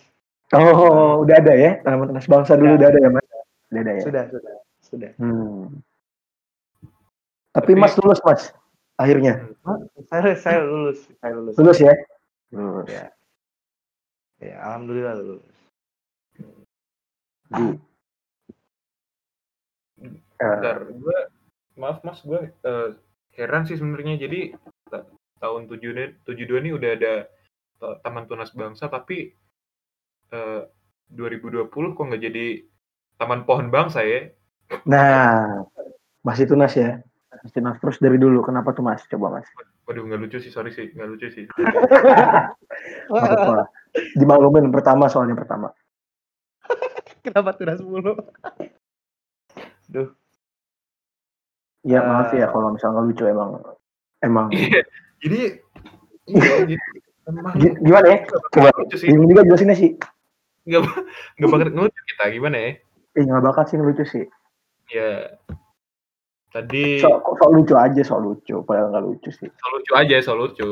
Oh, 0.55 1.27
udah 1.27 1.35
ada 1.43 1.53
ya? 1.55 1.71
Tanaman 1.83 2.07
tunas 2.15 2.23
bangsa 2.23 2.55
dulu 2.55 2.75
Ya. 2.75 2.77
udah 2.79 2.87
ada 2.87 2.99
ya 3.03 3.09
Mas? 3.11 3.25
Udah 3.67 3.81
ada 3.83 3.91
ya? 3.91 4.03
Sudah, 4.07 4.23
sudah, 4.31 4.55
sudah. 4.79 5.11
Hmm. 5.19 5.83
Tapi 7.57 7.73
Tapi- 7.73 7.81
Mas 7.81 7.97
lulus 7.97 8.21
Mas, 8.21 8.53
akhirnya. 9.01 9.49
Saya 10.05 10.37
saya 10.37 10.61
lulus, 10.61 11.09
saya 11.17 11.33
lulus. 11.33 11.55
Lulus 11.57 11.79
ya? 11.81 11.93
Lulus. 12.53 12.85
Ya. 12.85 13.05
Ya, 14.37 14.55
alhamdulillah 14.61 15.17
lulus. 15.17 15.55
Di, 17.49 17.65
eh, 19.97 20.45
Bentar, 20.45 20.85
gue 20.85 21.17
maaf 21.81 22.05
mas, 22.05 22.21
gue 22.21 22.53
eh, 22.53 22.89
heran 23.41 23.65
sih 23.65 23.81
sebenarnya. 23.81 24.21
Jadi 24.21 24.53
ta- 24.93 25.09
tahun 25.41 25.65
72 25.65 26.21
72 26.29 26.61
ini 26.61 26.71
udah 26.77 26.91
ada 26.93 27.13
Taman 28.05 28.29
Tunas 28.29 28.53
Bangsa, 28.53 28.85
tapi 28.85 29.33
eh, 30.29 30.61
2020 31.09 31.73
kok 31.97 32.05
nggak 32.05 32.21
jadi 32.21 32.61
Taman 33.17 33.49
Pohon 33.49 33.73
Bangsa 33.73 34.05
ya? 34.05 34.29
nah, 34.83 35.63
masih 36.21 36.43
tunas 36.45 36.75
ya? 36.75 36.99
Tunas 37.27 37.75
terus 37.83 37.97
dari 37.99 38.15
dulu. 38.15 38.39
Kenapa 38.43 38.71
tuh 38.71 38.83
Mas? 38.83 39.03
Coba 39.07 39.39
Mas. 39.39 39.47
Waduh 39.87 40.03
nggak 40.07 40.19
lucu 40.19 40.37
sih, 40.39 40.51
sorry 40.51 40.71
sih, 40.71 40.91
nggak 40.95 41.07
lucu 41.07 41.27
sih. 41.31 41.45
Apa-apa. 43.11 43.67
Dimaklumin 44.15 44.71
pertama 44.71 45.07
soalnya 45.11 45.35
pertama. 45.35 45.71
Kenapa 47.23 47.55
tunas 47.55 47.79
mulu? 47.83 48.15
Duh, 49.87 50.11
Ya 51.87 52.03
maaf 52.03 52.35
ya 52.35 52.51
kalau 52.51 52.75
misalnya 52.75 52.99
nggak 52.99 53.07
lucu 53.07 53.23
emang 53.31 53.49
emang 54.19 54.47
Iya, 54.51 54.83
jadi 55.23 55.39
Iya, 56.27 56.75
Gimana 57.79 58.07
ya? 58.11 58.17
Coba 58.51 58.71
lucu 58.75 58.95
sih. 58.99 59.07
ini 59.07 59.23
juga 59.27 59.47
jelasin 59.47 59.71
sih. 59.75 59.91
Nggak, 60.67 60.83
nggak 61.39 61.47
bakal 61.47 61.67
ngelucu 61.71 61.99
kita 62.11 62.23
gimana 62.35 62.57
ya? 62.59 62.71
Eh 63.15 63.23
nggak 63.23 63.43
bakal 63.43 63.63
sih 63.67 63.79
lucu 63.79 64.03
sih. 64.03 64.25
Ya, 64.91 65.35
tadi 66.49 66.97
So, 66.97 67.19
kok 67.19 67.35
sok 67.37 67.51
lucu 67.51 67.73
aja, 67.73 68.01
sok 68.01 68.19
lucu. 68.19 68.55
Padahal 68.61 68.89
nggak 68.89 69.03
lucu 69.03 69.29
sih. 69.29 69.47
so 69.47 69.65
lucu 69.69 69.91
aja, 69.93 70.15
so 70.19 70.33
lucu. 70.33 70.71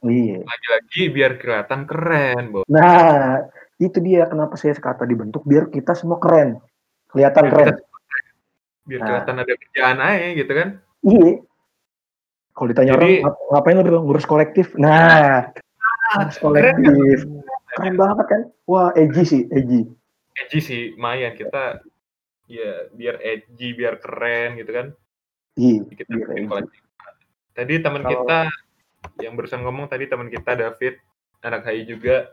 Iya. 0.00 0.46
Lagi-lagi 0.46 1.02
biar 1.10 1.32
kelihatan 1.36 1.80
keren, 1.84 2.42
Bo. 2.50 2.62
Nah, 2.66 3.42
itu 3.76 3.98
dia 3.98 4.26
kenapa 4.26 4.54
saya 4.54 4.72
kata 4.72 5.02
dibentuk 5.02 5.42
biar 5.42 5.66
kita 5.68 5.92
semua 5.92 6.18
keren. 6.18 6.62
Kelihatan 7.08 7.42
Biar 7.44 7.52
keren. 7.52 7.66
kita- 7.72 7.86
Biar 8.84 9.00
Nah. 9.00 9.06
kelihatan 9.06 9.34
ada 9.36 9.52
kerjaan 9.54 9.98
aja 10.00 10.28
gitu 10.34 10.52
kan. 10.52 10.68
Iya. 11.02 11.32
Kalau 12.50 12.68
ditanya 12.68 12.92
Jadi- 12.94 13.02
orang 13.20 13.22
"Ngap- 13.22 13.42
ngapain 13.52 13.76
lu 13.78 13.98
ngurus 14.00 14.24
kolektif? 14.24 14.66
Nah, 14.74 15.52
ngurus 16.16 16.38
kolektif. 16.38 17.18
Keren 17.68 17.94
banget 17.94 18.26
kan? 18.26 18.42
Wah, 18.64 18.90
edgy 18.92 19.22
sih, 19.22 19.42
edgy. 19.48 19.86
Edgy 20.34 20.58
sih, 20.58 20.82
lumayan 20.94 21.34
kita 21.34 21.84
ya 22.46 22.88
biar 22.90 23.20
edgy, 23.20 23.74
biar 23.74 23.98
keren 23.98 24.56
gitu 24.56 24.72
kan. 24.72 24.86
Iya, 25.58 25.82
kita 25.90 26.02
bikin 26.06 26.22
edgy. 26.38 26.46
kolektif. 26.46 26.82
Tadi 27.50 27.74
teman 27.82 28.02
Kalau- 28.02 28.12
kita 28.14 28.38
yang 29.18 29.34
barusan 29.34 29.60
ngomong 29.66 29.90
tadi 29.90 30.06
teman 30.06 30.30
kita 30.30 30.54
David 30.54 30.94
anak 31.42 31.66
HI 31.66 31.82
juga 31.84 32.30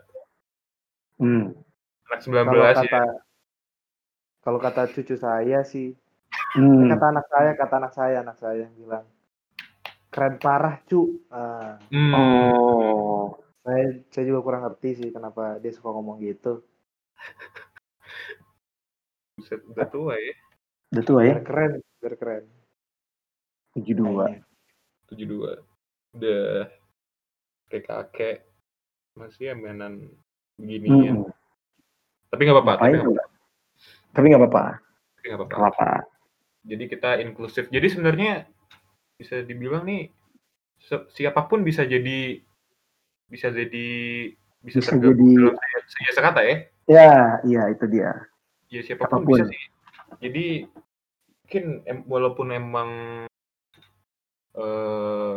Hmm. 1.18 1.50
anak 2.06 2.20
Kalau 2.22 2.46
19 2.46 2.76
kata 2.76 2.86
ya. 2.86 3.02
kalau 4.40 4.58
kata 4.60 4.82
cucu 4.88 5.16
saya 5.16 5.66
sih, 5.66 5.98
Hmm. 6.54 6.86
kata 6.86 7.06
anak 7.10 7.26
saya, 7.26 7.50
kata 7.52 7.74
anak 7.76 7.92
saya, 7.92 8.16
anak 8.22 8.36
saya 8.36 8.58
yang 8.62 8.74
bilang 8.76 9.06
keren 10.08 10.38
parah 10.38 10.78
cu. 10.84 11.18
Ah, 11.28 11.82
Hmm, 11.88 12.12
Oh. 12.14 13.34
saya 13.60 13.84
saya 14.08 14.24
juga 14.24 14.40
kurang 14.40 14.62
ngerti 14.62 14.90
sih 14.94 15.08
kenapa 15.10 15.58
dia 15.58 15.74
suka 15.74 15.90
ngomong 15.90 16.22
gitu. 16.22 16.62
buset, 19.36 19.60
udah 19.68 19.84
tua 19.84 20.14
ya. 20.16 20.32
Udah 20.96 21.04
tua 21.04 21.20
ya? 21.20 21.34
Biar 21.36 21.44
keren, 21.44 21.72
biar 22.00 22.14
keren. 22.16 22.44
72. 23.76 23.92
Kayaknya. 23.92 24.40
72. 25.06 25.60
Udah 26.16 26.44
kayak 27.68 27.84
kakek 27.84 28.36
masih 29.12 29.52
ya 29.52 29.54
mainan 29.54 30.08
beginian. 30.56 31.24
Hmm. 31.24 31.30
Tapi 32.32 32.40
nggak 32.42 32.56
apa-apa, 32.56 32.72
tapi 32.80 32.94
nggak 34.32 34.40
apa-apa. 34.42 34.64
tapi 35.16 35.26
nggak 35.28 35.40
apa-apa. 35.52 35.90
Jadi 36.66 36.84
kita 36.88 37.10
inklusif. 37.20 37.68
Jadi 37.68 37.86
sebenarnya 37.86 38.48
bisa 39.16 39.40
dibilang 39.40 39.84
nih 39.84 40.08
siapa 41.10 41.44
pun 41.46 41.62
bisa 41.62 41.84
jadi 41.84 42.40
bisa 43.26 43.48
jadi 43.50 43.88
bisa, 44.60 44.78
Bisa 44.82 44.98
jadi- 44.98 45.54
saya, 45.54 45.78
saya 45.86 46.10
sekata 46.12 46.40
ya. 46.42 46.56
Ya, 46.86 47.10
iya 47.42 47.62
itu 47.70 47.84
dia. 47.86 48.10
Ya 48.66 48.80
siapa 48.82 49.06
pun 49.06 49.22
Apa 49.22 49.24
pun. 49.24 49.38
bisa 49.38 49.44
sih. 49.46 49.62
Jadi 50.22 50.46
mungkin 51.42 51.64
em- 51.86 52.06
walaupun 52.06 52.48
emang 52.50 52.90
eh 54.56 55.36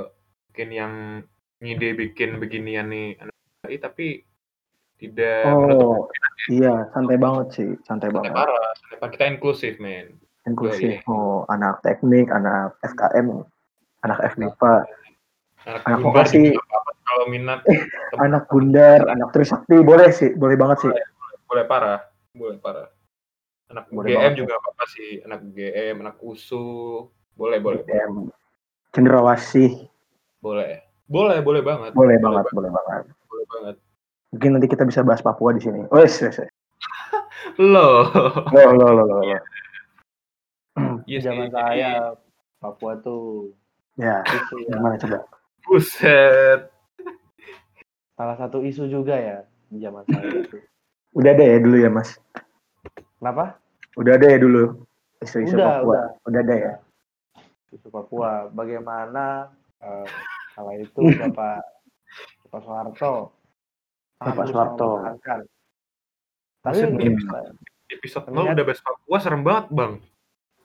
mungkin 0.49 0.69
yang 0.71 0.93
ngide 1.59 1.89
bikin 1.95 2.39
beginian 2.39 2.87
nih 2.87 3.19
anak 3.19 3.35
tapi 3.83 4.23
tidak 4.99 5.47
Oh, 5.47 6.11
iya, 6.51 6.91
santai 6.91 7.15
banget 7.15 7.47
sih, 7.55 7.69
santai 7.87 8.11
santai 8.11 8.31
banget. 8.31 8.31
parah. 8.35 8.71
Santai 8.75 8.97
parah. 8.99 9.11
Kita 9.15 9.23
inklusif, 9.31 9.79
men. 9.79 10.19
Inklusif. 10.43 10.99
Oh, 11.07 11.47
anak 11.47 11.79
teknik, 11.87 12.27
anak 12.27 12.75
FKM, 12.83 13.47
anak 14.03 14.19
FMIPA, 14.35 14.75
Anak, 15.67 15.83
Anak 15.87 15.99
Bundar 16.03 16.23
vokasi. 16.23 16.43
juga 16.55 16.63
apa-apa 16.71 16.91
kalau 17.03 17.25
minat 17.27 17.59
anak 18.15 18.43
Gundar, 18.47 18.99
anak 19.11 19.29
Trisakti, 19.35 19.77
boleh 19.83 20.09
sih, 20.15 20.31
boleh 20.35 20.55
banget 20.55 20.87
sih. 20.87 20.91
boleh 21.49 21.65
parah, 21.67 21.99
boleh 22.31 22.57
parah. 22.63 22.87
Anak 23.69 23.85
Boleh 23.93 24.15
GM 24.15 24.17
banget. 24.33 24.39
juga 24.39 24.53
apa-apa 24.57 24.83
sih, 24.89 25.21
anak 25.21 25.45
GM, 25.53 25.95
anak 26.01 26.15
USU, 26.23 27.05
boleh, 27.37 27.59
boleh, 27.61 27.83
BM. 27.85 28.31
Cendrawasih, 28.91 29.85
boleh. 30.41 30.81
Boleh, 31.09 31.41
boleh 31.41 31.61
banget. 31.65 31.91
boleh 31.97 32.17
banget, 32.21 32.45
boleh 32.53 32.69
banget. 32.69 33.03
Boleh 33.25 33.45
banget. 33.49 33.75
Mungkin 34.29 34.49
nanti 34.53 34.67
kita 34.69 34.85
bisa 34.85 35.01
bahas 35.01 35.21
Papua 35.21 35.53
di 35.53 35.61
sini. 35.61 35.81
Wes, 35.89 36.21
wes, 36.21 36.37
wes. 36.37 36.49
Loh. 37.57 38.05
Lo, 38.53 38.61
lo, 38.77 38.87
lo, 38.93 39.03
lo, 39.09 39.15
lo. 39.17 39.37
Iya 41.09 41.19
Zaman 41.25 41.49
sih, 41.49 41.53
saya 41.57 42.13
Papua 42.61 43.01
tuh 43.01 43.51
Ya, 43.97 44.21
isu 44.23 44.55
ya. 44.63 44.77
gimana 44.77 44.95
coba? 44.95 45.17
Buset. 45.65 46.61
Salah 48.15 48.37
satu 48.37 48.61
isu 48.63 48.85
juga 48.87 49.17
ya 49.17 49.37
di 49.67 49.81
zaman 49.81 50.05
saya 50.07 50.23
itu. 50.29 50.61
Udah 51.17 51.33
ada 51.33 51.43
ya 51.43 51.57
dulu 51.57 51.77
ya, 51.77 51.89
Mas? 51.89 52.15
Kenapa? 53.17 53.57
Udah 53.97 54.13
ada 54.15 54.27
ya 54.29 54.37
dulu 54.37 54.77
isu-isu 55.19 55.57
Udah, 55.57 55.81
Papua. 55.81 55.89
udah. 55.89 56.05
Udah 56.29 56.39
ada 56.45 56.55
ya. 56.55 56.73
Isu 57.69 57.87
Papua. 57.87 58.49
Bagaimana 58.49 59.49
eh, 59.79 60.07
kala 60.53 60.73
itu 60.77 61.01
Bapak 61.21 61.61
Bapak 62.47 62.59
Soeharto 62.63 63.13
Bapak 64.19 64.45
Soeharto. 64.45 64.87
mempertahankan. 64.99 65.39
Tapi 66.59 66.75
episode, 66.83 67.55
episode 67.87 68.25
lo 68.29 68.43
udah 68.43 68.65
bahas 68.67 68.81
Papua 68.83 69.17
serem 69.17 69.41
banget, 69.41 69.65
Bang. 69.71 69.93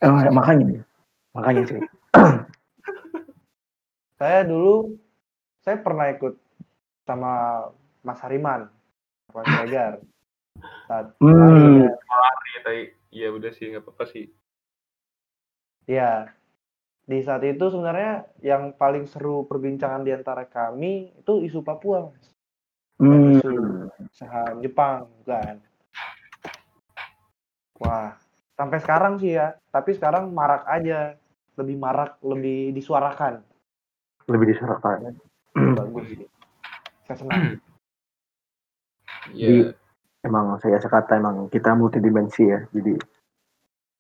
Oh, 0.03 0.21
makanya, 0.35 0.83
makanya 1.33 1.63
sih. 1.65 1.81
saya 4.19 4.43
dulu 4.43 4.99
saya 5.63 5.79
pernah 5.81 6.11
ikut 6.11 6.35
sama 7.07 7.65
Mas 8.03 8.19
Hariman, 8.21 8.67
Mas 9.31 9.47
Regar. 9.63 10.03
Saat 10.87 11.15
Hmm. 11.19 11.89
lari, 11.89 12.47
Iya, 12.47 12.61
tapi 12.63 12.81
iya 13.11 13.29
udah 13.31 13.51
sih, 13.51 13.71
nggak 13.71 13.83
apa-apa 13.83 14.05
sih. 14.09 14.31
ya 15.85 16.33
di 17.05 17.21
saat 17.21 17.45
itu 17.45 17.69
sebenarnya 17.69 18.25
yang 18.41 18.73
paling 18.73 19.05
seru 19.05 19.45
perbincangan 19.45 20.05
di 20.05 20.13
antara 20.17 20.49
kami 20.49 21.13
itu 21.21 21.45
isu 21.45 21.61
Papua, 21.61 22.09
Mas. 22.09 22.25
Hmm. 22.97 23.37
Isu 23.37 23.53
saham 24.17 24.65
Jepang, 24.65 25.05
kan. 25.29 25.61
Wah, 27.77 28.17
sampai 28.57 28.79
sekarang 28.81 29.21
sih 29.21 29.37
ya. 29.37 29.53
Tapi 29.69 29.93
sekarang 29.93 30.33
marak 30.33 30.65
aja, 30.65 31.21
lebih 31.61 31.77
marak, 31.77 32.17
lebih 32.25 32.73
disuarakan. 32.73 33.45
Lebih 34.25 34.57
diserahkan. 34.57 35.13
Bagus 35.53 36.05
sih. 36.09 36.29
Saya 37.05 37.17
senang. 37.21 37.61
Iya. 39.33 39.73
emang 40.25 40.57
saya 40.61 40.81
sekata 40.81 41.17
emang 41.17 41.49
kita 41.53 41.77
multidimensi 41.77 42.49
ya 42.49 42.65
jadi 42.73 42.97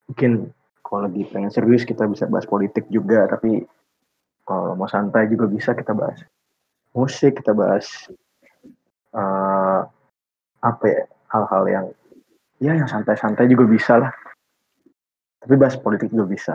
mungkin 0.08 0.52
kalau 0.94 1.10
lagi 1.10 1.26
pengen 1.26 1.50
serius 1.50 1.82
kita 1.82 2.06
bisa 2.06 2.30
bahas 2.30 2.46
politik 2.46 2.86
juga 2.86 3.26
tapi 3.26 3.66
kalau 4.46 4.78
mau 4.78 4.86
santai 4.86 5.26
juga 5.26 5.50
bisa 5.50 5.74
kita 5.74 5.90
bahas 5.90 6.22
musik 6.94 7.42
kita 7.42 7.50
bahas 7.50 8.06
eh, 9.10 9.80
apa 10.62 10.84
ya 10.86 11.02
hal-hal 11.34 11.64
yang 11.66 11.86
ya 12.62 12.78
yang 12.78 12.86
santai-santai 12.86 13.50
juga 13.50 13.66
bisa 13.66 13.98
lah 13.98 14.14
tapi 15.42 15.58
bahas 15.58 15.74
politik 15.74 16.14
juga 16.14 16.30
bisa 16.30 16.54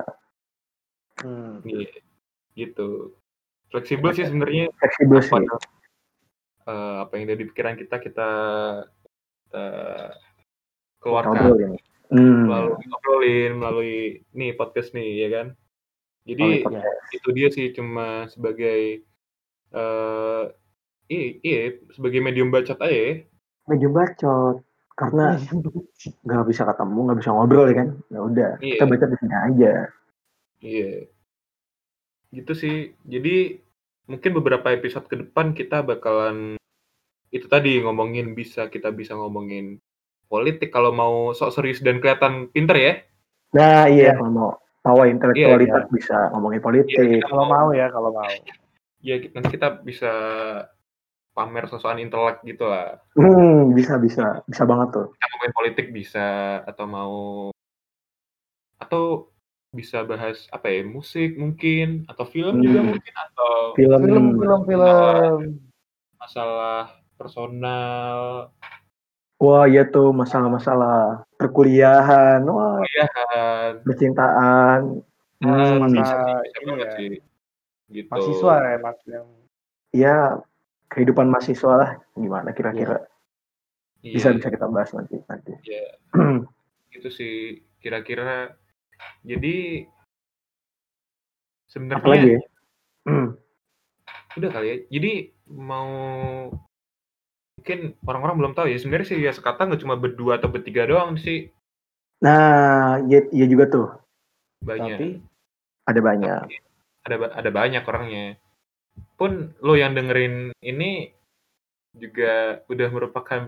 Hmm. 1.20 1.60
Iya. 1.68 2.00
Gitu. 2.56 3.12
Fleksibel 3.68 4.16
sih 4.16 4.24
sebenarnya 4.24 4.72
fleksibel 4.80 5.20
apa 5.20 5.28
sih 5.28 5.44
eh, 6.64 6.96
apa 7.04 7.12
yang 7.20 7.24
ada 7.28 7.36
di 7.36 7.46
pikiran 7.52 7.76
kita 7.76 7.96
kita 8.00 8.30
kita 9.44 9.68
keluarkan. 11.04 11.76
Hmm. 12.10 12.50
melalui 12.50 12.84
ngobrolin 12.90 13.52
melalui 13.54 13.98
nih 14.34 14.58
podcast 14.58 14.98
nih 14.98 15.10
ya 15.26 15.28
kan 15.30 15.48
jadi 16.26 16.66
itu 17.14 17.30
dia 17.38 17.48
sih 17.54 17.70
cuma 17.70 18.26
sebagai 18.34 19.06
eh 19.70 20.44
iya, 21.10 21.26
iya 21.46 21.60
sebagai 21.94 22.18
medium 22.22 22.50
bacot 22.50 22.82
aja 22.82 22.90
ya. 22.90 23.14
medium 23.70 23.94
bacot 23.94 24.66
karena 24.98 25.38
nggak 26.26 26.46
bisa 26.50 26.66
ketemu 26.66 27.00
nggak 27.06 27.20
bisa 27.22 27.30
ngobrol 27.30 27.66
ya 27.70 27.76
kan 27.78 27.90
ya 28.10 28.20
udah 28.26 28.52
Iya. 28.58 28.74
kita 28.78 28.86
baca 28.90 29.06
di 29.06 29.18
sini 29.22 29.36
aja 29.38 29.74
iya 30.66 30.94
gitu 32.30 32.52
sih 32.58 32.94
jadi 33.06 33.62
mungkin 34.10 34.32
beberapa 34.42 34.74
episode 34.74 35.06
ke 35.06 35.16
depan 35.22 35.54
kita 35.54 35.86
bakalan 35.86 36.58
itu 37.30 37.46
tadi 37.46 37.78
ngomongin 37.86 38.34
bisa 38.34 38.66
kita 38.74 38.90
bisa 38.90 39.14
ngomongin 39.14 39.78
politik 40.30 40.70
kalau 40.70 40.90
mau 40.90 41.14
sok 41.32 41.52
serius 41.52 41.82
dan 41.82 41.98
kelihatan 41.98 42.48
pinter 42.48 42.78
ya 42.78 42.94
Nah 43.50 43.84
Iya. 43.84 43.90
iya 43.90 44.12
kalau 44.14 44.30
mau 44.32 44.50
tawa 44.80 45.04
intelektualitas 45.06 45.90
bisa 45.90 46.30
ngomongin 46.32 46.62
politik. 46.62 46.96
Iya, 46.96 47.20
Kalau 47.22 47.46
mau 47.46 47.68
ya, 47.72 47.90
kalau 47.90 48.14
mau. 48.14 48.30
ya 49.00 49.16
nanti 49.30 49.50
kita 49.50 49.82
bisa 49.82 50.12
pamer 51.32 51.66
sosokan 51.66 51.98
intelek 51.98 52.44
gitu 52.44 52.64
lah 52.64 53.00
Hmm, 53.14 53.72
bisa 53.72 53.96
bisa 53.96 54.44
bisa 54.44 54.64
banget 54.64 54.92
tuh. 54.94 55.08
kita 55.10 55.26
ngomongin 55.26 55.54
politik 55.54 55.88
bisa 55.90 56.28
atau 56.64 56.86
mau 56.86 57.18
atau 58.78 59.28
bisa 59.70 60.02
bahas 60.02 60.50
apa 60.50 60.68
ya 60.68 60.82
musik 60.84 61.36
mungkin 61.36 62.04
atau 62.06 62.26
film 62.26 62.58
Hmm. 62.58 62.64
juga 62.64 62.80
mungkin 62.86 63.14
atau 63.16 63.54
Film 63.74 64.00
Film, 64.02 64.26
film, 64.36 64.62
film. 64.66 65.40
masalah 66.16 66.92
personal, 67.16 68.50
Wah, 69.40 69.64
iya 69.72 69.88
tuh 69.88 70.12
masalah-masalah 70.12 71.24
perkuliahan, 71.40 72.44
wah, 72.44 72.84
kuliahan, 72.84 73.72
percintaan. 73.88 75.00
Hmm, 75.40 75.80
Masa-masa 75.80 75.96
bisa 75.96 76.18
bisa 76.44 76.58
ini 76.60 76.68
banget 76.68 76.88
ya. 76.88 76.96
sih. 77.00 77.10
Gitu. 77.90 78.08
Mahasiswa 78.12 78.54
ya 78.60 78.78
mas 78.84 79.00
yang 79.08 79.28
ya 79.96 80.16
kehidupan 80.92 81.32
mahasiswa 81.32 81.74
lah 81.74 81.92
gimana 82.14 82.52
kira-kira 82.54 83.08
Iya, 84.00 84.16
bisa 84.16 84.28
bisa 84.36 84.48
kita 84.52 84.68
bahas 84.68 84.92
nanti 84.92 85.24
nanti. 85.28 85.56
Iya. 85.64 85.88
gitu 87.00 87.08
sih 87.08 87.64
kira-kira. 87.80 88.60
Jadi 89.24 89.88
Apalagi 91.96 92.36
sebenarnya 92.36 92.36
ya? 92.36 92.42
Hmm, 93.08 93.28
udah 94.36 94.50
kali 94.52 94.68
ya. 94.68 94.78
Jadi 94.92 95.12
mau 95.48 95.90
mungkin 97.60 97.92
orang-orang 98.08 98.36
belum 98.40 98.54
tahu 98.56 98.72
ya 98.72 98.80
sebenarnya 98.80 99.08
sih 99.12 99.20
ya 99.20 99.36
sekata 99.36 99.68
nggak 99.68 99.84
cuma 99.84 100.00
berdua 100.00 100.40
atau 100.40 100.48
bertiga 100.48 100.88
doang 100.88 101.20
sih 101.20 101.52
Nah, 102.20 103.00
iya, 103.08 103.32
iya 103.32 103.48
juga 103.48 103.68
tuh. 103.72 103.88
banyak. 104.60 104.96
tapi 105.00 105.08
Ada 105.88 106.00
banyak. 106.04 106.42
ada 107.00 107.16
ba- 107.16 107.32
ada 107.32 107.50
banyak 107.52 107.84
orangnya 107.88 108.36
pun 109.16 109.56
lo 109.64 109.80
yang 109.80 109.96
dengerin 109.96 110.52
ini 110.60 111.16
juga 111.96 112.60
udah 112.68 112.88
merupakan 112.92 113.48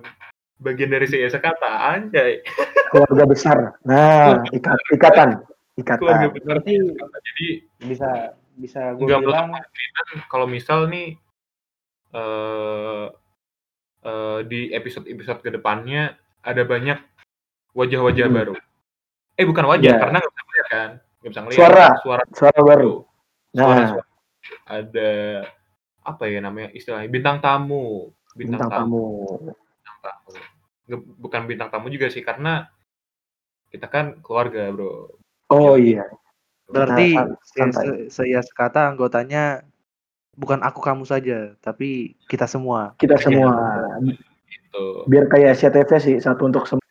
bagian 0.55 0.87
dari 0.87 1.03
si 1.07 1.19
kata 1.19 1.71
anjay 1.91 2.39
Keluarga 2.91 3.23
besar. 3.27 3.57
Nah, 3.83 4.39
ikat, 4.55 4.79
ikatan, 4.95 5.29
keluarga 5.99 6.31
ikatan. 6.31 6.31
besar 6.31 6.55
Berarti 6.63 6.73
Sekata. 6.79 7.17
jadi 7.27 7.47
bisa 7.87 8.09
bisa 8.55 8.81
gue 8.95 9.03
nggak 9.07 9.23
bilang 9.23 9.47
kalau 10.31 10.47
misal 10.47 10.87
nih 10.87 11.19
eh 12.15 13.05
eh, 14.01 14.39
di 14.45 14.69
episode-episode 14.71 15.39
ke 15.39 15.49
depannya 15.51 16.13
ada 16.41 16.63
banyak 16.63 16.97
wajah-wajah 17.71 18.27
Hmm. 18.27 18.35
baru 18.35 18.53
eh 19.33 19.45
bukan 19.45 19.65
wajah 19.65 19.93
Ya. 19.93 19.99
karena 19.99 20.17
nggak 20.19 20.31
bisa 20.31 20.43
ngeliat 20.43 20.67
kan 20.67 20.89
nggak 21.21 21.29
bisa 21.31 21.41
ngeliat 21.41 21.57
Suara. 21.57 21.87
suara 22.01 22.23
Suara 22.33 22.59
baru. 22.61 22.93
suara, 23.51 23.73
Nah, 23.77 23.87
suara. 23.93 24.05
ada 24.67 25.11
apa 26.01 26.23
ya 26.25 26.39
namanya 26.41 26.69
istilahnya 26.73 27.07
bintang 27.07 27.37
tamu 27.39 28.09
bintang 28.33 28.67
tamu. 28.67 29.37
bintang 29.37 29.97
tamu. 30.01 30.29
Nge- 30.89 31.05
bukan 31.15 31.41
bintang 31.45 31.69
tamu 31.69 31.87
juga 31.87 32.09
sih 32.09 32.21
karena 32.21 32.65
kita 33.69 33.87
kan 33.87 34.19
keluarga 34.19 34.67
bro 34.69 35.13
Oh 35.47 35.75
iya. 35.75 36.03
berarti 36.65 37.15
saya 38.09 38.39
sekata 38.41 38.87
anggotanya 38.87 39.61
bukan 40.41 40.65
aku 40.65 40.81
kamu 40.81 41.05
saja 41.05 41.53
tapi 41.61 42.17
kita 42.25 42.49
semua 42.49 42.97
Kita 42.97 43.13
Iya. 43.21 43.23
semua 43.29 43.53
gitu 44.49 45.05
biar 45.05 45.29
kayak 45.29 45.53
SCTV 45.53 45.89
sih 46.01 46.15
satu 46.17 46.49
untuk 46.49 46.65
semua. 46.65 46.81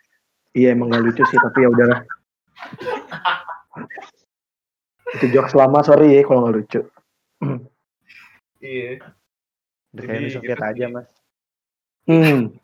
Iya 0.55 0.75
emang 0.79 0.95
gak 0.95 1.03
lucu 1.03 1.23
sih 1.27 1.39
tapi 1.39 1.67
ya 1.67 1.69
udahlah. 1.71 2.01
Itu 5.19 5.27
jokes 5.35 5.59
lama 5.59 5.83
sorry 5.83 6.15
ya 6.15 6.23
kalau 6.23 6.47
nggak 6.47 6.57
lucu. 6.63 6.81
iya 8.61 9.01
Udah 9.91 10.03
kayak 10.07 10.31
Soviet 10.31 10.59
gitu 10.61 10.63
aja 10.63 10.87
mas 10.93 11.09
Hmm. 12.09 12.57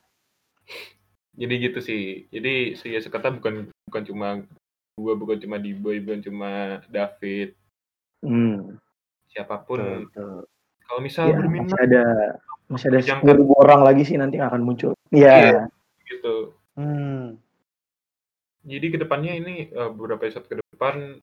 jadi 1.37 1.55
gitu 1.68 1.79
sih 1.81 2.27
jadi 2.33 2.77
si 2.77 2.92
sekata 3.01 3.31
bukan 3.33 3.68
bukan 3.88 4.03
cuma 4.05 4.29
gua 4.96 5.14
bukan 5.16 5.38
cuma 5.40 5.57
Diboy 5.57 6.01
bukan 6.01 6.20
cuma 6.25 6.81
David 6.88 7.57
Hmm. 8.25 8.81
siapa 9.31 9.61
pun 9.62 10.09
Betul. 10.09 10.49
Kalau 10.87 11.01
misal 11.03 11.29
Ya, 11.31 11.37
berminat 11.38 11.70
masih 11.75 11.83
ada 11.87 12.05
masih 12.66 12.87
ada 12.90 12.99
sepuluh 13.03 13.46
orang 13.62 13.81
lagi 13.87 14.03
sih 14.03 14.18
nanti 14.18 14.42
akan 14.42 14.62
muncul. 14.66 14.92
Iya. 15.14 15.35
Iya. 15.38 15.62
gitu 16.07 16.55
hmm. 16.79 17.35
jadi 18.62 18.87
ke 18.94 18.99
depannya 19.03 19.33
ini 19.42 19.55
eh, 19.70 19.90
beberapa 19.90 20.27
episode 20.27 20.46
ke 20.46 20.55
depan 20.59 21.18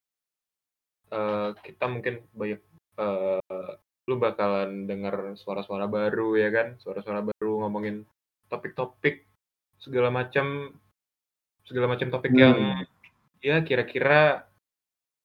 eh, 1.12 1.50
kita 1.64 1.86
mungkin 1.88 2.20
banyak 2.36 2.60
eh, 3.00 3.72
lu 4.04 4.20
bakalan 4.20 4.84
dengar 4.84 5.40
suara-suara 5.40 5.88
baru 5.88 6.36
ya 6.36 6.52
kan 6.52 6.76
suara-suara 6.84 7.24
baru 7.24 7.64
ngomongin 7.64 8.04
topik-topik 8.52 9.24
segala 9.80 10.12
macam 10.12 10.76
segala 11.64 11.96
macam 11.96 12.12
topik 12.12 12.36
Hmm. 12.36 12.40
yang 12.44 12.58
ya 13.40 13.64
kira-kira 13.64 14.44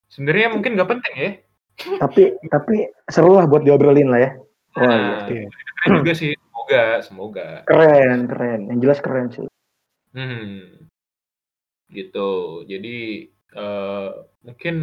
sebenarnya 0.07 0.55
mungkin 0.55 0.79
nggak 0.79 0.91
penting 0.91 1.15
ya 1.19 1.31
Tapi 1.79 2.35
tapi 2.51 2.77
seru 3.07 3.39
lah 3.39 3.47
buat 3.47 3.63
diobrolin 3.63 4.11
lah 4.11 4.21
ya. 4.21 4.31
Wah, 4.75 4.85
Nah, 4.85 5.27
iya. 5.31 5.47
keren 5.83 5.99
juga 6.03 6.13
sih 6.15 6.31
semoga 6.35 6.83
semoga 7.03 7.47
Keren, 7.65 8.27
keren. 8.27 8.61
Yang 8.71 8.79
jelas 8.83 8.99
keren 8.99 9.27
sih. 9.31 9.47
Hmm. 10.13 10.87
Gitu. 11.89 12.31
Jadi 12.67 12.97
eh 13.49 14.09
mungkin 14.45 14.75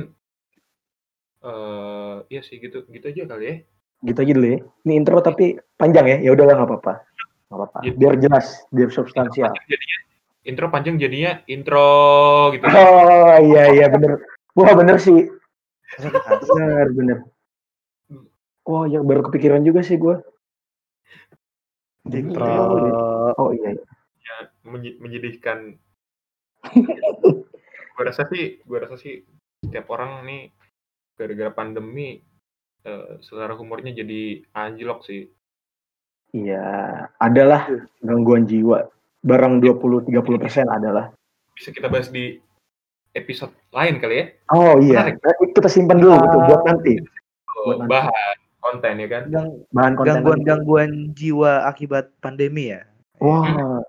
eh 1.46 2.16
ya 2.32 2.42
sih 2.42 2.58
gitu 2.58 2.88
gitu 2.90 3.06
aja 3.06 3.24
kali 3.30 3.46
ya. 3.46 3.56
Gitu 4.04 4.20
aja 4.20 4.32
dulu 4.34 4.48
ya. 4.48 4.60
Ini 4.88 4.94
intro 4.96 5.20
tapi 5.20 5.46
panjang 5.76 6.06
ya. 6.10 6.18
Ya 6.24 6.30
udahlah 6.34 6.56
nggak 6.58 6.70
apa-apa. 6.72 6.94
Nggak 7.52 7.58
apa-apa. 7.60 7.78
Gitu. 7.86 7.96
Biar 8.00 8.16
jelas, 8.18 8.46
biar 8.72 8.90
Intro 8.90 8.98
substansial. 9.04 9.52
panjang 9.52 9.68
jadinya 9.70 9.98
intro 10.46 10.66
panjang 10.70 10.96
jadinya 11.02 11.32
intro 11.50 11.90
gitu. 12.54 12.66
Oh 12.70 13.36
iya 13.42 13.64
iya 13.74 13.86
bener. 13.90 14.22
Wah 14.58 14.72
bener 14.74 14.98
sih. 14.98 15.30
Bener 16.00 16.88
bener. 16.92 17.18
Wah 18.66 18.90
ya 18.90 19.00
baru 19.06 19.30
kepikiran 19.30 19.62
juga 19.62 19.86
sih 19.86 19.96
gue. 20.02 20.18
intro 22.10 22.46
Oh 23.38 23.50
iya. 23.54 23.74
iya. 23.74 23.84
Ya, 24.26 24.38
menyi- 24.66 24.98
menyedihkan. 25.02 25.78
gua 27.96 28.04
rasa 28.10 28.26
sih, 28.30 28.62
gua 28.66 28.86
rasa 28.86 28.98
sih 28.98 29.22
setiap 29.62 29.90
orang 29.94 30.26
nih 30.26 30.42
gara-gara 31.18 31.54
pandemi 31.54 32.22
eh, 32.86 33.12
selera 33.22 33.54
humornya 33.58 33.94
jadi 33.94 34.46
anjlok 34.54 35.06
sih. 35.06 35.30
Iya. 36.34 36.66
Adalah 37.18 37.70
gangguan 38.02 38.46
jiwa. 38.46 38.90
Barang 39.26 39.58
20-30 39.62 40.14
persen 40.38 40.70
adalah. 40.70 41.10
Bisa 41.58 41.74
kita 41.74 41.90
bahas 41.90 42.14
di 42.14 42.38
episode 43.16 43.56
lain 43.70 43.98
kali 43.98 44.16
ya. 44.16 44.26
Oh 44.50 44.76
iya. 44.78 45.08
Menarik. 45.08 45.24
Eh, 45.24 45.50
Kita 45.52 45.66
simpan 45.66 45.98
dulu 45.98 46.14
gitu 46.14 46.38
buat 46.44 46.62
nanti. 46.64 46.94
Oh, 47.48 47.64
Buat 47.66 47.78
nanti. 47.80 47.90
bahan 47.90 48.36
konten 48.60 48.94
ya 48.96 49.08
kan. 49.08 49.24
Gang- 49.26 49.58
Bahan 49.70 49.94
konten. 49.94 50.06
nanti. 50.06 50.20
gangguan-gangguan 50.20 50.92
jiwa 51.12 51.52
akibat 51.66 52.12
pandemi 52.18 52.70
ya 52.70 52.84
Wah, 53.18 53.80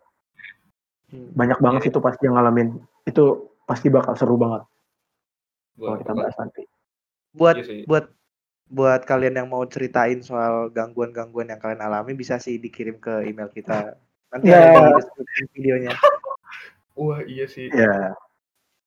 Hmm. 1.07 1.31
banyak 1.33 1.59
banget 1.61 1.83
Iya. 1.83 1.91
itu 1.91 1.99
pasti 2.01 2.23
yang 2.23 2.35
ngalamin. 2.35 2.69
Itu 3.05 3.25
pasti 3.63 3.87
bakal 3.89 4.15
seru 4.15 4.35
banget 4.35 4.63
kalau 5.73 5.87
Buat, 5.89 5.99
kita 6.01 6.13
bahas 6.13 6.35
nanti. 6.37 6.63
buat 7.33 7.55
Iya 7.55 7.65
sih. 7.65 7.81
buat 7.85 8.05
buat 8.67 9.03
kalian 9.03 9.35
yang 9.37 9.49
mau 9.49 9.63
ceritain 9.65 10.19
soal 10.21 10.67
gangguan-gangguan 10.69 11.47
yang 11.47 11.59
kalian 11.59 11.79
alami 11.81 12.13
bisa 12.13 12.35
sih 12.37 12.57
dikirim 12.57 12.97
ke 12.97 13.23
email 13.25 13.47
kita 13.49 13.95
nanti 14.29 14.47
Ya. 14.49 14.59
ada 14.69 14.91
di 14.91 14.93
deskripsi 14.97 15.43
videonya 15.53 15.93
Wah 16.97 17.21
iya 17.23 17.45
sih. 17.45 17.69
Ya, 17.69 18.17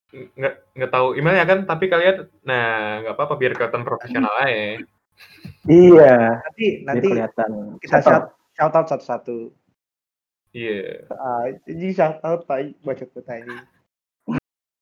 nggak 0.09 0.53
nggak 0.73 0.91
tahu 0.91 1.13
emailnya 1.13 1.45
kan 1.45 1.59
tapi 1.69 1.85
kalian 1.85 2.25
nah 2.41 2.97
nggak 3.05 3.13
apa-apa 3.13 3.37
biar 3.37 3.53
kelihatan 3.53 3.85
profesional 3.85 4.33
aja. 4.41 4.81
Iya. 5.69 6.41
nanti 6.41 6.65
nanti 6.81 7.07
kelihatan. 7.11 7.77
kita 7.83 7.99
shout, 8.01 8.25
shout 8.55 8.73
out 8.73 8.87
satu-satu. 8.89 9.51
Iya. 10.55 11.05
Ah, 11.13 11.45
jadi 11.67 11.87
shout 11.93 12.17
out 12.25 12.47
pak 12.49 12.73
baca 12.81 13.05
tadi 13.05 13.53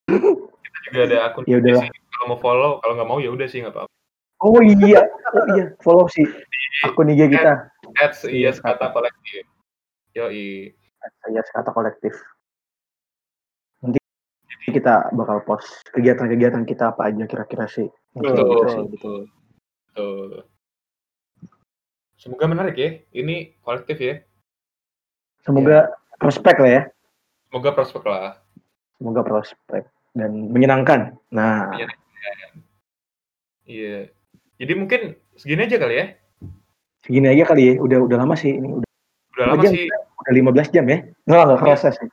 Kita 0.07 0.77
juga 0.87 1.01
ada 1.11 1.17
akun 1.27 1.43
Ya 1.43 1.59
sih. 1.59 1.89
kalau 2.15 2.25
mau 2.31 2.39
follow 2.39 2.71
kalau 2.79 2.93
nggak 2.95 3.09
mau 3.09 3.19
ya 3.19 3.33
udah 3.33 3.47
sih 3.51 3.59
nggak 3.65 3.75
apa-apa. 3.75 3.91
Oh 4.37 4.61
iya, 4.61 5.01
oh 5.33 5.45
iya, 5.57 5.73
follow 5.81 6.05
sih 6.07 6.23
akun 6.85 7.09
IG 7.09 7.33
kita. 7.33 7.67
ads 7.97 8.29
iya 8.29 8.53
Iya, 8.53 8.61
kata 8.61 8.93
kolektif. 8.93 9.43
Yo 10.13 10.29
Saya 11.25 11.41
kata 11.51 11.71
kolektif. 11.73 12.13
Kita 14.67 15.09
bakal 15.15 15.47
post 15.47 15.87
kegiatan-kegiatan 15.95 16.67
kita 16.67 16.91
apa 16.91 17.07
aja 17.07 17.23
kira-kira 17.23 17.65
sih. 17.71 17.87
Betul. 18.11 18.35
Gitu 18.35 18.43
betul 18.43 18.67
sih. 18.67 18.83
betul 18.91 19.17
betul 19.97 20.43
semoga 22.17 22.45
menarik 22.49 22.75
ya 22.75 22.89
ini 23.13 23.53
kolektif 23.61 23.97
ya 23.97 24.15
Semoga 25.41 25.95
prospek 26.19 26.59
lah 26.59 26.71
ya. 26.73 26.81
semoga 27.47 27.71
prospek 27.71 28.03
lah 28.03 28.35
Semoga 28.97 29.21
prospek 29.21 29.83
dan 30.17 30.49
menyenangkan. 30.49 31.13
Nah, 31.29 31.69
iya 33.69 34.09
jadi 34.57 34.73
mungkin 34.73 35.13
segini 35.37 35.69
aja 35.69 35.77
kali 35.77 35.95
ya 35.95 36.05
segini 37.05 37.29
aja 37.29 37.45
kali 37.45 37.61
ya. 37.69 37.73
Udah 37.77 38.01
udah 38.03 38.17
lama 38.17 38.33
sih 38.33 38.57
ini. 38.57 38.81
Udah, 38.81 38.89
udah 39.37 39.45
lama 39.53 39.63
Jam. 39.63 39.71
sih 39.77 39.85
udah 39.87 40.33
15 40.33 40.73
jam 40.75 40.85
ya. 40.89 40.97
Nggak, 41.29 41.41
nggak 41.45 41.59
kerasa 41.61 41.87
sih. 41.93 42.07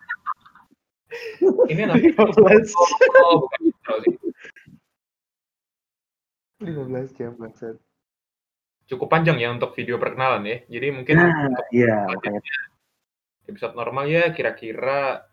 Ini 1.70 1.83
nanti 1.88 2.09
15 2.12 2.38
oh 3.24 3.37
bukan 3.46 3.61
intro 3.68 3.94
sih 4.05 4.14
15 6.64 7.18
jam 7.18 7.33
bangsat 7.37 7.77
cukup 8.85 9.09
panjang 9.09 9.40
ya 9.40 9.48
untuk 9.48 9.72
video 9.72 9.96
perkenalan 9.96 10.44
ya. 10.44 10.57
Jadi 10.68 10.87
mungkin 10.92 11.16
Nah, 11.16 11.48
untuk 11.48 11.66
iya, 11.72 12.05
episode 13.48 13.72
normal 13.77 14.05
ya 14.12 14.33
kira-kira 14.37 15.24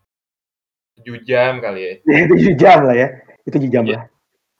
7 1.00 1.20
jam 1.28 1.60
kali 1.60 1.80
ya. 1.84 1.94
Ya, 2.08 2.28
7 2.32 2.56
jam 2.56 2.80
lah 2.88 2.96
ya. 2.96 3.08
Itu 3.44 3.60
7 3.60 3.68
jam 3.72 3.84
Iya. 3.88 3.96
lah. 3.96 4.04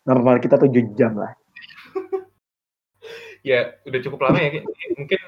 Normal 0.08 0.44
kita 0.44 0.60
7 0.60 0.92
jam 0.96 1.16
lah. 1.16 1.32
Ya, 3.42 3.74
udah 3.90 4.00
cukup 4.06 4.22
lama 4.22 4.38
ya. 4.38 4.50
Ki. 4.54 4.62
Mungkin 5.02 5.22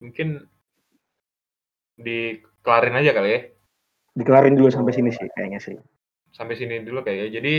mungkin 0.00 0.28
dikelarin 2.00 2.96
aja 2.96 3.10
kali 3.12 3.28
ya. 3.28 3.40
Dikelarin 4.14 4.58
dulu 4.58 4.68
sampai 4.68 4.92
sini 4.94 5.10
sih 5.14 5.26
kayaknya 5.34 5.60
sih. 5.62 5.76
Sampai 6.34 6.58
sini 6.58 6.82
dulu 6.82 7.02
kayaknya. 7.02 7.40
Jadi 7.40 7.56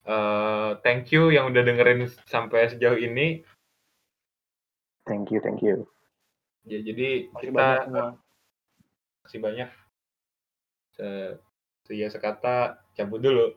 eh 0.00 0.70
thank 0.84 1.12
you 1.12 1.28
yang 1.32 1.52
udah 1.52 1.62
dengerin 1.64 2.08
sampai 2.28 2.68
sejauh 2.72 2.96
ini. 2.96 3.44
Thank 5.08 5.32
you, 5.32 5.40
thank 5.42 5.64
you. 5.64 5.88
Ya, 6.68 6.78
jadi 6.84 7.32
Masih 7.32 7.50
kita 7.50 7.56
banyak 7.56 7.82
semua. 7.88 8.08
kasih 9.24 9.40
banyak. 9.40 9.68
Se, 10.94 11.08
se- 11.88 11.96
ya 11.96 12.08
sekata 12.12 12.84
cabut 12.94 13.24
dulu. 13.24 13.56